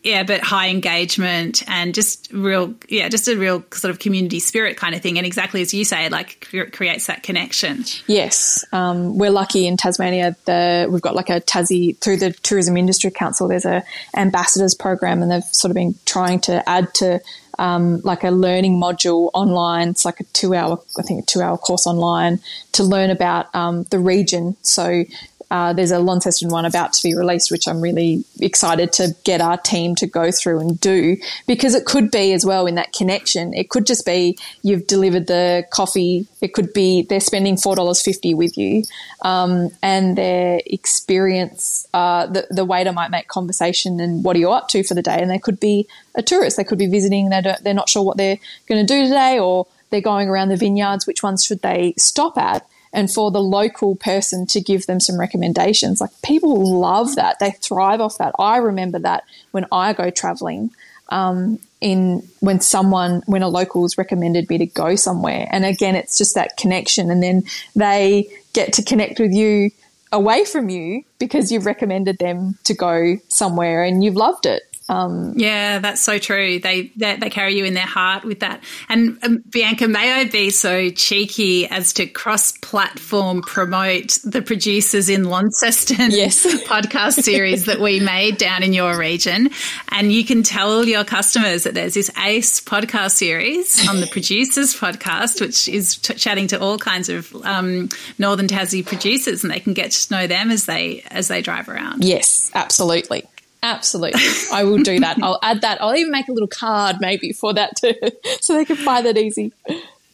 yeah, 0.02 0.22
but 0.22 0.40
high 0.40 0.68
engagement 0.68 1.62
and 1.68 1.94
just 1.94 2.32
real, 2.32 2.74
yeah, 2.88 3.08
just 3.08 3.28
a 3.28 3.36
real 3.36 3.62
sort 3.72 3.90
of 3.90 3.98
community 3.98 4.40
spirit 4.40 4.76
kind 4.76 4.94
of 4.94 5.02
thing. 5.02 5.18
And 5.18 5.26
exactly 5.26 5.60
as 5.60 5.74
you 5.74 5.84
say, 5.84 6.08
like 6.08 6.48
creates 6.72 7.06
that 7.06 7.22
connection. 7.22 7.84
Yes, 8.06 8.64
um, 8.72 9.18
we're 9.18 9.30
lucky 9.30 9.66
in 9.66 9.76
Tasmania. 9.76 10.36
The 10.46 10.88
we've 10.90 11.02
got 11.02 11.14
like 11.14 11.28
a 11.28 11.40
Tassie 11.40 11.98
through 11.98 12.16
the 12.16 12.32
Tourism 12.32 12.76
Industry 12.76 13.10
Council. 13.10 13.48
There's 13.48 13.66
a 13.66 13.84
ambassadors 14.16 14.74
program, 14.74 15.22
and 15.22 15.30
they've 15.30 15.44
sort 15.44 15.70
of 15.70 15.74
been 15.74 15.94
trying 16.06 16.40
to 16.42 16.66
add 16.68 16.92
to 16.94 17.20
um, 17.58 18.00
like 18.00 18.24
a 18.24 18.30
learning 18.30 18.80
module 18.80 19.30
online. 19.34 19.90
It's 19.90 20.06
like 20.06 20.18
a 20.20 20.24
two 20.24 20.54
hour, 20.54 20.80
I 20.98 21.02
think, 21.02 21.22
a 21.22 21.26
two 21.26 21.42
hour 21.42 21.58
course 21.58 21.86
online 21.86 22.40
to 22.72 22.82
learn 22.82 23.10
about 23.10 23.54
um, 23.54 23.84
the 23.90 23.98
region. 23.98 24.56
So 24.62 25.04
uh, 25.50 25.72
there's 25.72 25.90
a 25.90 25.98
Launceston 25.98 26.48
one 26.48 26.64
about 26.64 26.92
to 26.92 27.02
be 27.02 27.14
released, 27.14 27.50
which 27.50 27.66
I'm 27.66 27.80
really 27.80 28.24
excited 28.40 28.92
to 28.94 29.16
get 29.24 29.40
our 29.40 29.56
team 29.56 29.96
to 29.96 30.06
go 30.06 30.30
through 30.30 30.60
and 30.60 30.78
do 30.78 31.16
because 31.46 31.74
it 31.74 31.86
could 31.86 32.10
be 32.10 32.32
as 32.32 32.46
well 32.46 32.66
in 32.66 32.76
that 32.76 32.92
connection. 32.92 33.52
It 33.52 33.68
could 33.68 33.84
just 33.84 34.06
be 34.06 34.38
you've 34.62 34.86
delivered 34.86 35.26
the 35.26 35.64
coffee. 35.70 36.28
It 36.40 36.54
could 36.54 36.72
be 36.72 37.02
they're 37.02 37.20
spending 37.20 37.56
four 37.56 37.74
dollars 37.74 38.00
fifty 38.00 38.32
with 38.32 38.56
you, 38.56 38.84
um, 39.22 39.70
and 39.82 40.16
their 40.16 40.60
experience. 40.66 41.86
Uh, 41.92 42.26
the 42.26 42.46
the 42.50 42.64
waiter 42.64 42.92
might 42.92 43.10
make 43.10 43.26
conversation 43.26 43.98
and 43.98 44.22
what 44.22 44.36
are 44.36 44.40
you 44.40 44.50
up 44.50 44.68
to 44.68 44.84
for 44.84 44.94
the 44.94 45.02
day, 45.02 45.20
and 45.20 45.30
they 45.30 45.38
could 45.38 45.58
be 45.58 45.88
a 46.14 46.22
tourist. 46.22 46.56
They 46.56 46.64
could 46.64 46.78
be 46.78 46.86
visiting. 46.86 47.28
They 47.28 47.42
they're 47.62 47.74
not 47.74 47.88
sure 47.88 48.04
what 48.04 48.16
they're 48.16 48.38
going 48.68 48.86
to 48.86 48.94
do 48.94 49.02
today, 49.02 49.40
or 49.40 49.66
they're 49.90 50.00
going 50.00 50.28
around 50.28 50.50
the 50.50 50.56
vineyards. 50.56 51.06
Which 51.08 51.24
ones 51.24 51.44
should 51.44 51.62
they 51.62 51.94
stop 51.96 52.38
at? 52.38 52.66
And 52.92 53.10
for 53.10 53.30
the 53.30 53.42
local 53.42 53.94
person 53.96 54.46
to 54.46 54.60
give 54.60 54.86
them 54.86 55.00
some 55.00 55.18
recommendations. 55.18 56.00
Like 56.00 56.10
people 56.22 56.80
love 56.80 57.14
that. 57.16 57.38
They 57.38 57.52
thrive 57.52 58.00
off 58.00 58.18
that. 58.18 58.34
I 58.38 58.58
remember 58.58 58.98
that 59.00 59.24
when 59.52 59.66
I 59.70 59.92
go 59.92 60.10
traveling. 60.10 60.70
Um, 61.08 61.58
in 61.80 62.22
when 62.40 62.60
someone 62.60 63.22
when 63.26 63.42
a 63.42 63.48
local's 63.48 63.96
recommended 63.96 64.48
me 64.48 64.58
to 64.58 64.66
go 64.66 64.96
somewhere 64.96 65.48
and 65.50 65.64
again 65.64 65.96
it's 65.96 66.18
just 66.18 66.34
that 66.34 66.56
connection 66.58 67.10
and 67.10 67.22
then 67.22 67.42
they 67.74 68.28
get 68.52 68.74
to 68.74 68.82
connect 68.82 69.18
with 69.18 69.32
you 69.32 69.70
away 70.12 70.44
from 70.44 70.68
you 70.68 71.02
because 71.18 71.50
you've 71.50 71.66
recommended 71.66 72.18
them 72.18 72.58
to 72.64 72.74
go 72.74 73.16
somewhere 73.28 73.82
and 73.82 74.04
you've 74.04 74.14
loved 74.14 74.44
it 74.44 74.62
Um, 74.90 75.34
yeah, 75.36 75.78
that's 75.78 76.00
so 76.00 76.18
true. 76.18 76.58
They, 76.58 76.90
they, 76.96 77.16
they 77.16 77.30
carry 77.30 77.56
you 77.56 77.64
in 77.64 77.74
their 77.74 77.86
heart 77.86 78.24
with 78.24 78.40
that. 78.40 78.60
And 78.88 79.18
um, 79.22 79.44
Bianca, 79.48 79.86
may 79.86 80.12
I 80.12 80.24
be 80.24 80.50
so 80.50 80.90
cheeky 80.90 81.68
as 81.68 81.92
to 81.92 82.06
cross-platform 82.06 83.42
promote 83.42 84.18
the 84.24 84.42
producers 84.42 85.08
in 85.08 85.24
Launceston 85.24 86.10
yes. 86.10 86.44
podcast 86.64 87.22
series 87.22 87.66
that 87.66 87.78
we 87.78 88.00
made 88.00 88.36
down 88.36 88.64
in 88.64 88.72
your 88.72 88.98
region, 88.98 89.50
and 89.90 90.12
you 90.12 90.24
can 90.24 90.42
tell 90.42 90.84
your 90.84 91.04
customers 91.04 91.62
that 91.62 91.74
there's 91.74 91.94
this 91.94 92.10
Ace 92.18 92.60
podcast 92.60 93.12
series 93.12 93.88
on 93.88 94.00
the 94.00 94.08
producers 94.08 94.74
podcast, 94.74 95.40
which 95.40 95.68
is 95.68 95.98
t- 95.98 96.14
chatting 96.14 96.48
to 96.48 96.60
all 96.60 96.78
kinds 96.78 97.08
of 97.08 97.32
um, 97.44 97.88
Northern 98.18 98.48
Tassie 98.48 98.84
producers, 98.84 99.44
and 99.44 99.52
they 99.52 99.60
can 99.60 99.72
get 99.72 99.92
to 99.92 100.12
know 100.12 100.26
them 100.26 100.50
as 100.50 100.66
they 100.66 101.04
as 101.12 101.28
they 101.28 101.42
drive 101.42 101.68
around. 101.68 102.04
Yes, 102.04 102.50
absolutely. 102.54 103.24
Absolutely. 103.62 104.20
I 104.52 104.64
will 104.64 104.78
do 104.78 105.00
that. 105.00 105.18
I'll 105.22 105.38
add 105.42 105.60
that. 105.60 105.82
I'll 105.82 105.94
even 105.94 106.10
make 106.10 106.28
a 106.28 106.32
little 106.32 106.48
card 106.48 106.96
maybe 107.00 107.32
for 107.32 107.52
that 107.54 107.76
too, 107.76 107.94
so 108.40 108.54
they 108.54 108.64
can 108.64 108.76
find 108.76 109.04
that 109.06 109.18
easy. 109.18 109.52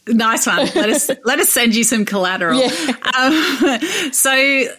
Nice 0.07 0.47
one. 0.47 0.57
Let 0.57 0.89
us 0.89 1.09
let 1.23 1.39
us 1.39 1.49
send 1.49 1.75
you 1.75 1.83
some 1.83 2.05
collateral. 2.05 2.59
Yeah. 2.59 2.95
Um, 3.17 4.11
so, 4.11 4.31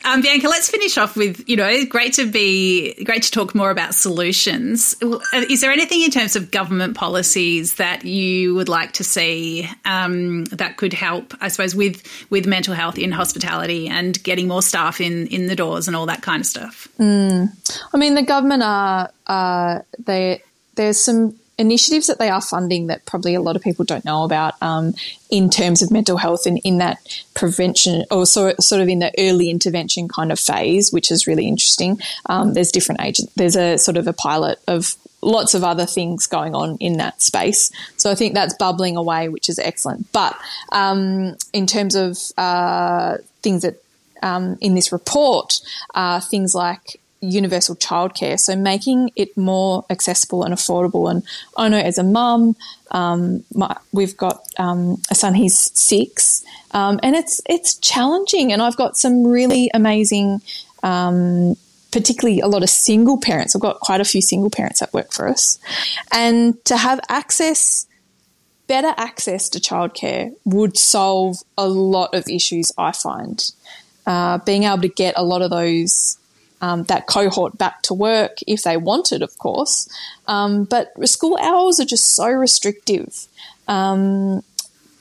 um, 0.05 0.23
Bianca, 0.23 0.49
let's 0.49 0.69
finish 0.69 0.97
off 0.99 1.17
with 1.17 1.49
you 1.49 1.57
know, 1.57 1.85
great 1.87 2.15
to 2.15 2.31
be 2.31 2.95
great 3.05 3.23
to 3.25 3.31
talk 3.31 3.55
more 3.55 3.71
about 3.71 3.95
solutions. 3.95 4.97
Is 5.33 5.61
there 5.61 5.73
anything 5.73 6.03
in 6.03 6.11
terms 6.11 6.37
of 6.37 6.51
government 6.51 6.97
policies 6.97 7.75
that 7.75 8.05
you 8.05 8.55
would 8.55 8.69
like 8.69 8.93
to 8.93 9.05
see 9.05 9.69
um, 9.85 10.45
that 10.47 10.77
could 10.77 10.93
help? 10.93 11.35
I 11.41 11.49
suppose 11.49 11.75
with 11.75 12.03
with 12.31 12.47
mental 12.47 12.75
health 12.75 12.99
in 12.99 13.13
hospitality 13.13 13.89
and 13.89 14.23
getting 14.23 14.49
more 14.49 14.63
staff 14.63 15.01
in 15.01 15.27
in 15.29 15.47
the 15.47 15.57
doors 15.57 15.87
and 15.87 15.97
all 15.97 16.07
that 16.07 16.23
kind 16.23 16.41
of 16.41 16.47
stuff. 16.47 16.89
Mm. 16.99 17.49
I 17.93 17.97
mean, 17.97 18.15
the 18.15 18.23
government 18.23 18.63
are 18.63 19.11
uh, 19.27 19.81
they 19.99 20.43
there's 20.75 20.99
some 20.99 21.39
initiatives 21.59 22.07
that 22.07 22.19
they 22.19 22.31
are 22.31 22.41
funding 22.41 22.87
that 22.87 23.05
probably 23.05 23.35
a 23.35 23.41
lot 23.41 23.57
of 23.57 23.63
people 23.63 23.85
don't 23.85 24.05
know 24.05 24.23
about 24.23 24.55
um, 24.63 24.95
in 25.29 25.51
terms 25.51 25.83
of 25.83 25.91
mental 25.91 26.17
health 26.17 26.47
and 26.47 26.59
in 26.65 26.79
that 26.79 26.99
prevention 27.35 28.05
or 28.11 28.25
so, 28.27 28.55
sort 28.61 28.81
of 28.81 28.89
in 28.89 29.01
the 29.01 29.13
early 29.19 29.51
intervention 29.51 30.09
kind 30.09 30.31
of 30.31 30.39
phase, 30.39 30.93
which 30.93 31.11
is 31.11 31.27
really 31.27 31.49
interesting. 31.49 31.99
Um, 32.27 32.55
there's 32.55 32.71
different 32.71 33.01
agents. 33.01 33.33
There's 33.35 33.57
a 33.57 33.77
sort 33.77 33.97
of 33.97 34.07
a 34.07 34.13
pilot 34.13 34.59
of 34.69 34.95
lots 35.21 35.55
of 35.55 35.65
other 35.65 35.85
things 35.85 36.27
going 36.29 36.55
on 36.55 36.77
in 36.79 36.99
that 36.99 37.21
space. 37.21 37.73
So 37.97 38.11
I 38.11 38.15
think 38.15 38.35
that's 38.35 38.55
bubbling 38.55 38.97
away, 38.97 39.29
which 39.29 39.49
is 39.49 39.59
excellent. 39.59 40.11
But 40.13 40.39
um, 40.71 41.37
in 41.53 41.67
terms 41.67 41.97
of 41.97 42.17
uh, 42.37 43.19
things 43.43 43.63
that 43.63 43.83
um, 44.23 44.59
in 44.61 44.75
this 44.75 44.93
report, 44.93 45.61
uh, 45.95 46.21
things 46.21 46.55
like 46.55 47.01
universal 47.21 47.77
childcare. 47.77 48.39
So 48.39 48.57
making 48.57 49.11
it 49.17 49.37
more 49.37 49.85
accessible 49.91 50.45
and 50.45 50.55
affordable. 50.55 51.11
And 51.11 51.23
I 51.57 51.69
know 51.69 51.79
as 51.79 51.99
a 51.99 52.03
mum, 52.03 52.57
um, 52.91 53.45
we've 53.93 54.17
got 54.17 54.43
um, 54.59 55.01
a 55.11 55.15
son. 55.15 55.35
He's 55.35 55.57
six, 55.79 56.45
um, 56.73 57.01
and 57.03 57.17
it's 57.17 57.41
it's 57.49 57.75
challenging. 57.77 58.53
And 58.53 58.63
I've 58.63 58.77
got 58.77 58.97
some 58.97 59.27
really 59.27 59.71
amazing. 59.75 60.41
Um, 60.83 61.57
particularly 61.91 62.41
a 62.41 62.47
lot 62.47 62.63
of 62.63 62.69
single 62.69 63.19
parents. 63.19 63.57
I've 63.57 63.63
got 63.63 63.81
quite 63.81 64.01
a 64.01 64.05
few 64.05 64.21
single 64.21 64.51
parents 64.51 64.81
that 64.81 64.93
work 64.93 65.11
for 65.11 65.27
us. 65.27 65.59
And 66.13 66.63
to 66.67 66.77
have 66.77 67.01
access, 67.09 67.87
better 68.67 68.93
access 68.99 69.49
to 69.49 69.59
childcare 69.59 70.33
would 70.45 70.77
solve 70.77 71.39
a 71.57 71.67
lot 71.67 72.15
of 72.15 72.29
issues, 72.29 72.73
I 72.77 72.93
find. 72.93 73.43
Uh, 74.07 74.39
being 74.39 74.65
able 74.65 74.83
to 74.83 74.89
get 74.89 75.15
a 75.17 75.25
lot 75.25 75.43
of 75.43 75.51
those 75.51 76.19
um, 76.61 76.85
that 76.85 77.07
cohort 77.07 77.57
back 77.57 77.83
to 77.83 77.95
work 77.95 78.39
if 78.47 78.63
they 78.63 78.77
wanted, 78.77 79.23
of 79.23 79.37
course. 79.39 79.89
Um, 80.27 80.65
but 80.65 80.93
school 81.09 81.39
hours 81.41 81.81
are 81.81 81.85
just 81.85 82.15
so 82.17 82.29
restrictive. 82.29 83.27
Um, 83.67 84.43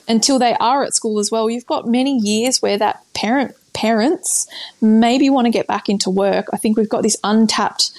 until 0.06 0.38
they 0.38 0.54
are 0.54 0.84
at 0.84 0.94
school 0.94 1.18
as 1.18 1.30
well, 1.30 1.50
you've 1.50 1.66
got 1.66 1.86
many 1.86 2.16
years 2.16 2.62
where 2.62 2.78
that 2.78 3.02
parent 3.14 3.54
parents 3.74 4.48
maybe 4.80 5.30
want 5.30 5.44
to 5.44 5.50
get 5.50 5.66
back 5.66 5.88
into 5.88 6.10
work. 6.10 6.46
I 6.52 6.56
think 6.56 6.76
we've 6.76 6.88
got 6.88 7.02
this 7.02 7.16
untapped, 7.22 7.92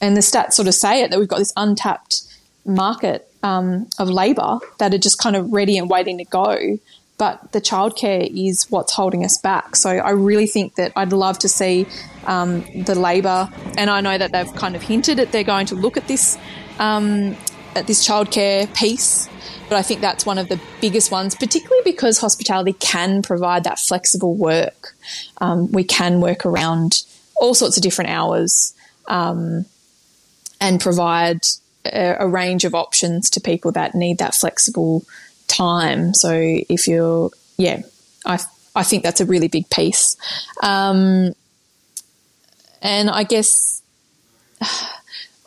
and 0.00 0.16
the 0.16 0.20
stats 0.20 0.52
sort 0.52 0.68
of 0.68 0.74
say 0.74 1.02
it 1.02 1.10
that 1.10 1.18
we've 1.18 1.28
got 1.28 1.38
this 1.38 1.52
untapped 1.56 2.22
market 2.64 3.28
um, 3.42 3.88
of 3.98 4.08
labour 4.08 4.58
that 4.78 4.94
are 4.94 4.98
just 4.98 5.18
kind 5.18 5.36
of 5.36 5.52
ready 5.52 5.76
and 5.76 5.90
waiting 5.90 6.18
to 6.18 6.24
go 6.24 6.78
but 7.16 7.52
the 7.52 7.60
childcare 7.60 8.28
is 8.34 8.70
what's 8.70 8.92
holding 8.92 9.24
us 9.24 9.38
back. 9.38 9.76
So 9.76 9.90
I 9.90 10.10
really 10.10 10.46
think 10.46 10.74
that 10.74 10.92
I'd 10.96 11.12
love 11.12 11.38
to 11.40 11.48
see 11.48 11.86
um, 12.26 12.64
the 12.84 12.94
Labor, 12.94 13.48
and 13.76 13.88
I 13.88 14.00
know 14.00 14.18
that 14.18 14.32
they've 14.32 14.52
kind 14.54 14.74
of 14.74 14.82
hinted 14.82 15.18
that 15.18 15.32
they're 15.32 15.44
going 15.44 15.66
to 15.66 15.74
look 15.74 15.96
at 15.96 16.08
this 16.08 16.38
um, 16.78 17.36
at 17.74 17.86
this 17.86 18.06
childcare 18.06 18.72
piece. 18.74 19.28
But 19.68 19.78
I 19.78 19.82
think 19.82 20.00
that's 20.00 20.26
one 20.26 20.38
of 20.38 20.48
the 20.48 20.60
biggest 20.80 21.10
ones, 21.10 21.34
particularly 21.34 21.82
because 21.84 22.18
hospitality 22.18 22.74
can 22.74 23.22
provide 23.22 23.64
that 23.64 23.78
flexible 23.78 24.34
work. 24.34 24.94
Um, 25.40 25.72
we 25.72 25.84
can 25.84 26.20
work 26.20 26.44
around 26.44 27.02
all 27.36 27.54
sorts 27.54 27.76
of 27.76 27.82
different 27.82 28.10
hours 28.10 28.74
um, 29.06 29.64
and 30.60 30.80
provide 30.80 31.46
a, 31.86 32.16
a 32.20 32.28
range 32.28 32.64
of 32.64 32.74
options 32.74 33.30
to 33.30 33.40
people 33.40 33.72
that 33.72 33.94
need 33.94 34.18
that 34.18 34.34
flexible 34.34 35.04
time. 35.56 36.14
So 36.14 36.32
if 36.34 36.86
you're, 36.88 37.30
yeah, 37.56 37.82
I 38.24 38.38
I 38.74 38.82
think 38.82 39.02
that's 39.02 39.20
a 39.20 39.26
really 39.26 39.48
big 39.48 39.70
piece. 39.70 40.16
Um, 40.62 41.34
and 42.82 43.08
I 43.08 43.22
guess, 43.22 43.82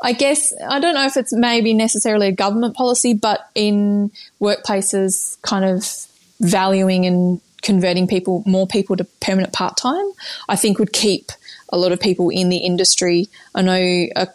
I 0.02 0.14
guess 0.14 0.54
I 0.68 0.80
don't 0.80 0.96
know 0.96 1.06
if 1.06 1.18
it's 1.18 1.34
maybe 1.34 1.74
necessarily 1.74 2.28
a 2.28 2.32
government 2.32 2.76
policy, 2.76 3.14
but 3.14 3.50
in 3.54 4.12
workplaces, 4.40 5.40
kind 5.42 5.66
of 5.66 6.08
valuing 6.40 7.06
and 7.06 7.42
converting 7.62 8.08
people, 8.08 8.44
more 8.46 8.68
people 8.68 8.96
to 8.96 9.04
permanent 9.20 9.52
part 9.52 9.76
time, 9.76 10.06
I 10.48 10.56
think 10.56 10.80
would 10.80 10.94
keep 10.94 11.32
a 11.70 11.78
lot 11.78 11.92
of 11.92 12.00
people 12.00 12.30
in 12.30 12.50
the 12.50 12.58
industry. 12.58 13.28
I 13.54 13.62
know. 13.62 14.08
Uh, 14.16 14.26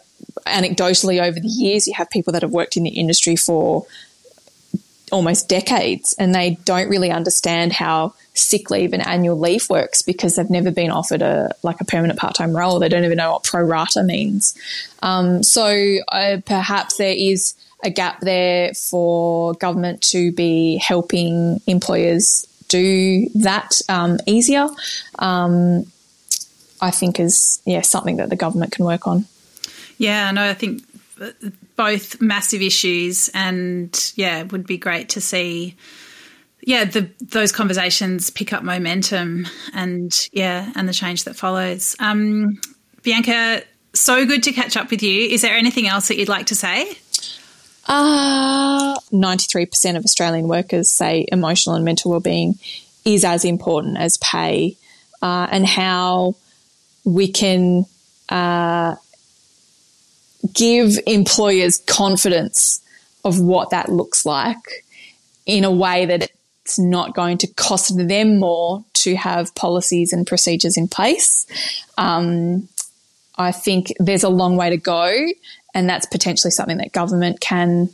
anecdotally 0.47 1.21
over 1.21 1.39
the 1.39 1.47
years 1.47 1.87
you 1.87 1.93
have 1.93 2.09
people 2.09 2.33
that 2.33 2.41
have 2.41 2.51
worked 2.51 2.75
in 2.75 2.83
the 2.83 2.89
industry 2.89 3.35
for 3.35 3.85
almost 5.13 5.47
decades 5.47 6.13
and 6.17 6.33
they 6.33 6.57
don't 6.65 6.89
really 6.89 7.11
understand 7.11 7.71
how 7.71 8.13
sick 8.33 8.71
leave 8.71 8.93
and 8.93 9.05
annual 9.05 9.39
leave 9.39 9.69
works 9.69 10.01
because 10.01 10.35
they've 10.35 10.49
never 10.49 10.71
been 10.71 10.89
offered 10.89 11.21
a 11.21 11.53
like 11.61 11.79
a 11.79 11.85
permanent 11.85 12.19
part-time 12.19 12.55
role. 12.55 12.79
They 12.79 12.89
don't 12.89 13.05
even 13.05 13.17
know 13.17 13.33
what 13.33 13.43
pro 13.43 13.61
rata 13.61 14.03
means. 14.03 14.57
Um, 15.03 15.43
so 15.43 15.97
uh, 16.07 16.37
perhaps 16.45 16.97
there 16.97 17.15
is 17.15 17.53
a 17.83 17.91
gap 17.91 18.21
there 18.21 18.73
for 18.73 19.53
government 19.53 20.01
to 20.01 20.31
be 20.31 20.77
helping 20.77 21.61
employers 21.67 22.47
do 22.67 23.29
that 23.35 23.79
um, 23.87 24.19
easier. 24.25 24.67
Um, 25.19 25.85
i 26.81 26.91
think 26.91 27.17
is 27.17 27.61
yeah 27.65 27.81
something 27.81 28.17
that 28.17 28.29
the 28.29 28.35
government 28.35 28.71
can 28.73 28.83
work 28.83 29.07
on. 29.07 29.25
Yeah 29.97 30.31
no 30.31 30.43
i 30.49 30.53
think 30.53 30.83
both 31.75 32.21
massive 32.21 32.61
issues, 32.61 33.29
and 33.33 34.13
yeah, 34.15 34.39
it 34.39 34.51
would 34.51 34.65
be 34.65 34.77
great 34.77 35.09
to 35.09 35.21
see. 35.21 35.75
Yeah, 36.61 36.85
the, 36.85 37.09
those 37.21 37.51
conversations 37.51 38.29
pick 38.29 38.53
up 38.53 38.63
momentum, 38.63 39.47
and 39.73 40.29
yeah, 40.31 40.71
and 40.75 40.87
the 40.87 40.93
change 40.93 41.25
that 41.25 41.35
follows. 41.35 41.95
Um, 41.99 42.59
Bianca, 43.01 43.63
so 43.93 44.25
good 44.25 44.43
to 44.43 44.53
catch 44.53 44.77
up 44.77 44.89
with 44.89 45.03
you. 45.03 45.29
Is 45.29 45.41
there 45.41 45.55
anything 45.55 45.87
else 45.87 46.07
that 46.07 46.17
you'd 46.17 46.29
like 46.29 46.47
to 46.47 46.55
say? 46.55 46.97
Uh, 47.85 48.97
93% 49.11 49.97
of 49.97 50.05
Australian 50.05 50.47
workers 50.47 50.89
say 50.89 51.25
emotional 51.29 51.75
and 51.75 51.83
mental 51.83 52.11
well-being 52.11 52.57
is 53.03 53.25
as 53.25 53.43
important 53.43 53.97
as 53.97 54.17
pay, 54.17 54.77
uh, 55.21 55.47
and 55.51 55.65
how 55.65 56.35
we 57.03 57.27
can 57.27 57.85
uh, 58.29 58.95
give 60.51 60.99
employers 61.07 61.77
confidence 61.87 62.81
of 63.23 63.39
what 63.39 63.69
that 63.69 63.89
looks 63.89 64.25
like 64.25 64.85
in 65.45 65.63
a 65.63 65.71
way 65.71 66.05
that 66.05 66.29
it's 66.63 66.79
not 66.79 67.13
going 67.13 67.37
to 67.37 67.47
cost 67.47 67.95
them 68.07 68.39
more 68.39 68.83
to 68.93 69.15
have 69.15 69.53
policies 69.55 70.13
and 70.13 70.25
procedures 70.25 70.77
in 70.77 70.87
place. 70.87 71.45
Um, 71.97 72.67
I 73.37 73.51
think 73.51 73.93
there's 73.99 74.23
a 74.23 74.29
long 74.29 74.55
way 74.55 74.69
to 74.69 74.77
go, 74.77 75.13
and 75.73 75.89
that's 75.89 76.05
potentially 76.05 76.51
something 76.51 76.77
that 76.77 76.91
government 76.91 77.39
can 77.41 77.89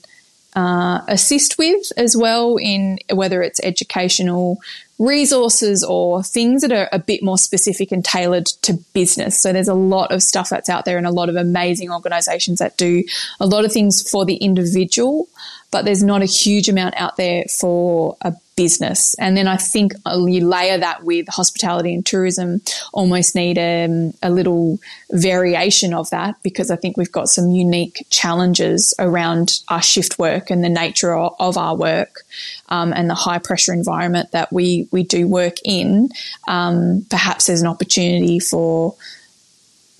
uh, 0.55 1.01
assist 1.07 1.57
with 1.57 1.91
as 1.97 2.15
well 2.15 2.57
in 2.57 2.99
whether 3.11 3.41
it's 3.41 3.59
educational 3.63 4.59
resources 4.99 5.83
or 5.83 6.21
things 6.21 6.61
that 6.61 6.73
are 6.73 6.89
a 6.91 6.99
bit 6.99 7.23
more 7.23 7.37
specific 7.37 7.91
and 7.91 8.03
tailored 8.03 8.45
to 8.45 8.73
business. 8.93 9.39
So 9.39 9.53
there's 9.53 9.69
a 9.69 9.73
lot 9.73 10.11
of 10.11 10.21
stuff 10.21 10.49
that's 10.49 10.69
out 10.69 10.83
there 10.83 10.97
and 10.97 11.07
a 11.07 11.11
lot 11.11 11.29
of 11.29 11.37
amazing 11.37 11.89
organizations 11.89 12.59
that 12.59 12.77
do 12.77 13.03
a 13.39 13.47
lot 13.47 13.63
of 13.63 13.71
things 13.71 14.07
for 14.07 14.25
the 14.25 14.35
individual, 14.35 15.27
but 15.71 15.85
there's 15.85 16.03
not 16.03 16.21
a 16.21 16.25
huge 16.25 16.67
amount 16.67 16.95
out 16.97 17.15
there 17.15 17.45
for 17.45 18.17
a 18.21 18.33
business. 18.59 19.13
And 19.13 19.37
then 19.37 19.47
I 19.47 19.55
think 19.55 19.93
you 20.05 20.45
layer 20.45 20.77
that 20.77 21.05
with 21.05 21.29
hospitality 21.29 21.95
and 21.95 22.05
tourism, 22.05 22.59
almost 22.91 23.33
need 23.33 23.57
a, 23.57 24.11
a 24.21 24.29
little 24.29 24.79
variation 25.11 25.93
of 25.93 26.09
that 26.09 26.35
because 26.43 26.69
I 26.69 26.75
think 26.75 26.97
we've 26.97 27.09
got 27.09 27.29
some 27.29 27.51
unique 27.51 28.05
challenges 28.09 28.93
around 28.99 29.61
our 29.69 29.81
shift 29.81 30.19
work 30.19 30.49
and 30.49 30.61
the 30.61 30.67
nature 30.67 31.15
of, 31.15 31.37
of 31.39 31.57
our 31.57 31.73
work 31.73 32.23
um, 32.67 32.91
and 32.91 33.09
the 33.09 33.15
high 33.15 33.39
pressure 33.39 33.71
environment 33.71 34.33
that 34.33 34.51
we, 34.51 34.89
we 34.91 35.03
do 35.03 35.25
work 35.25 35.55
in. 35.63 36.09
Um, 36.45 37.05
perhaps 37.09 37.45
there's 37.45 37.61
an 37.61 37.67
opportunity 37.67 38.39
for 38.39 38.93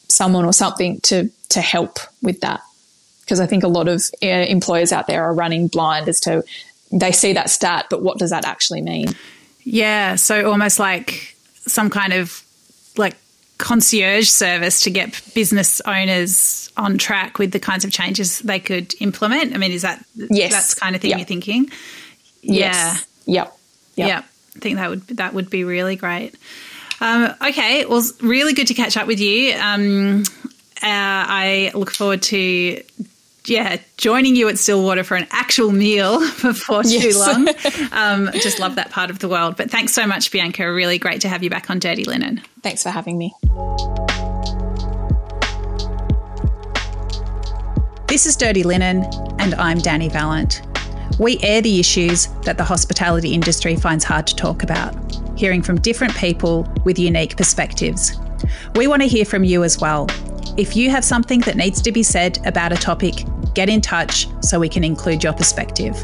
someone 0.09 0.43
or 0.43 0.51
something 0.51 0.99
to, 1.03 1.31
to 1.47 1.61
help 1.61 1.97
with 2.21 2.41
that 2.41 2.59
because 3.21 3.39
I 3.39 3.45
think 3.45 3.63
a 3.63 3.67
lot 3.67 3.87
of 3.87 4.01
uh, 4.21 4.25
employers 4.25 4.91
out 4.91 5.05
there 5.05 5.23
are 5.23 5.33
running 5.33 5.67
blind 5.67 6.09
as 6.09 6.19
to 6.21 6.43
they 6.91 7.11
see 7.11 7.33
that 7.33 7.49
stat, 7.49 7.87
but 7.89 8.01
what 8.01 8.17
does 8.17 8.31
that 8.31 8.45
actually 8.45 8.81
mean? 8.81 9.07
Yeah, 9.63 10.15
so 10.15 10.49
almost 10.49 10.79
like 10.79 11.35
some 11.65 11.89
kind 11.89 12.13
of 12.13 12.43
like 12.97 13.15
concierge 13.57 14.27
service 14.27 14.81
to 14.81 14.89
get 14.89 15.21
business 15.35 15.81
owners 15.81 16.71
on 16.77 16.97
track 16.97 17.37
with 17.37 17.51
the 17.51 17.59
kinds 17.59 17.85
of 17.85 17.91
changes 17.91 18.39
they 18.39 18.59
could 18.59 18.95
implement. 18.99 19.53
I 19.53 19.57
mean, 19.57 19.71
is 19.71 19.83
that 19.83 20.03
yes. 20.15 20.51
that's 20.51 20.73
kind 20.73 20.95
of 20.95 21.01
thing 21.01 21.11
yep. 21.11 21.19
you're 21.19 21.27
thinking? 21.27 21.69
Yes. 22.41 23.05
Yeah. 23.25 23.43
Yep. 23.43 23.59
Yep. 23.95 24.07
Yeah. 24.07 24.21
I 24.55 24.59
think 24.59 24.75
that 24.77 24.89
would 24.89 25.07
that 25.07 25.33
would 25.33 25.49
be 25.49 25.63
really 25.63 25.95
great. 25.95 26.35
Um, 27.01 27.33
okay, 27.41 27.85
well, 27.85 28.03
really 28.21 28.53
good 28.53 28.67
to 28.67 28.73
catch 28.73 28.97
up 28.97 29.07
with 29.07 29.19
you. 29.19 29.55
Um, 29.57 30.23
uh, 30.81 30.83
I 30.83 31.71
look 31.73 31.91
forward 31.91 32.21
to 32.23 32.81
yeah, 33.49 33.77
joining 33.97 34.35
you 34.35 34.47
at 34.47 34.57
Stillwater 34.57 35.03
for 35.03 35.15
an 35.15 35.27
actual 35.31 35.71
meal 35.71 36.19
before 36.41 36.83
too 36.83 36.89
yes. 36.89 37.17
long. 37.17 37.47
Um, 37.91 38.29
just 38.33 38.59
love 38.59 38.75
that 38.75 38.91
part 38.91 39.09
of 39.09 39.19
the 39.19 39.27
world. 39.27 39.57
But 39.57 39.71
thanks 39.71 39.93
so 39.93 40.05
much, 40.05 40.31
Bianca. 40.31 40.71
Really 40.71 40.97
great 40.97 41.21
to 41.21 41.29
have 41.29 41.43
you 41.43 41.49
back 41.49 41.69
on 41.69 41.79
Dirty 41.79 42.03
Linen. 42.03 42.41
Thanks 42.61 42.83
for 42.83 42.89
having 42.89 43.17
me. 43.17 43.33
This 48.07 48.25
is 48.25 48.35
Dirty 48.35 48.63
Linen, 48.63 49.03
and 49.39 49.55
I'm 49.55 49.79
Dani 49.79 50.11
Valent. 50.11 50.61
We 51.19 51.39
air 51.41 51.61
the 51.61 51.79
issues 51.79 52.27
that 52.43 52.57
the 52.57 52.63
hospitality 52.63 53.33
industry 53.33 53.75
finds 53.75 54.03
hard 54.03 54.27
to 54.27 54.35
talk 54.35 54.63
about, 54.63 54.95
hearing 55.37 55.61
from 55.61 55.79
different 55.81 56.15
people 56.15 56.67
with 56.85 56.97
unique 56.97 57.35
perspectives. 57.37 58.17
We 58.75 58.87
want 58.87 59.01
to 59.01 59.07
hear 59.07 59.25
from 59.25 59.43
you 59.43 59.63
as 59.63 59.79
well. 59.79 60.07
If 60.57 60.75
you 60.75 60.89
have 60.89 61.05
something 61.05 61.41
that 61.41 61.55
needs 61.55 61.81
to 61.81 61.91
be 61.91 62.03
said 62.03 62.39
about 62.45 62.71
a 62.71 62.75
topic, 62.75 63.25
get 63.53 63.69
in 63.69 63.81
touch 63.81 64.27
so 64.41 64.59
we 64.59 64.69
can 64.69 64.83
include 64.83 65.23
your 65.23 65.33
perspective. 65.33 65.95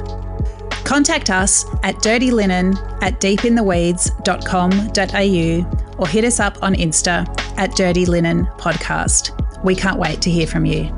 Contact 0.83 1.29
us 1.29 1.65
at 1.83 1.95
dirtylinen 1.95 2.75
at 3.01 3.19
deepintheweeds.com.au 3.19 5.97
or 5.97 6.07
hit 6.07 6.23
us 6.23 6.39
up 6.39 6.61
on 6.61 6.75
Insta 6.75 7.27
at 7.57 7.75
Dirty 7.75 8.05
Linen 8.05 8.45
Podcast. 8.57 9.31
We 9.63 9.75
can't 9.75 9.99
wait 9.99 10.21
to 10.21 10.29
hear 10.29 10.45
from 10.45 10.65
you. 10.65 10.93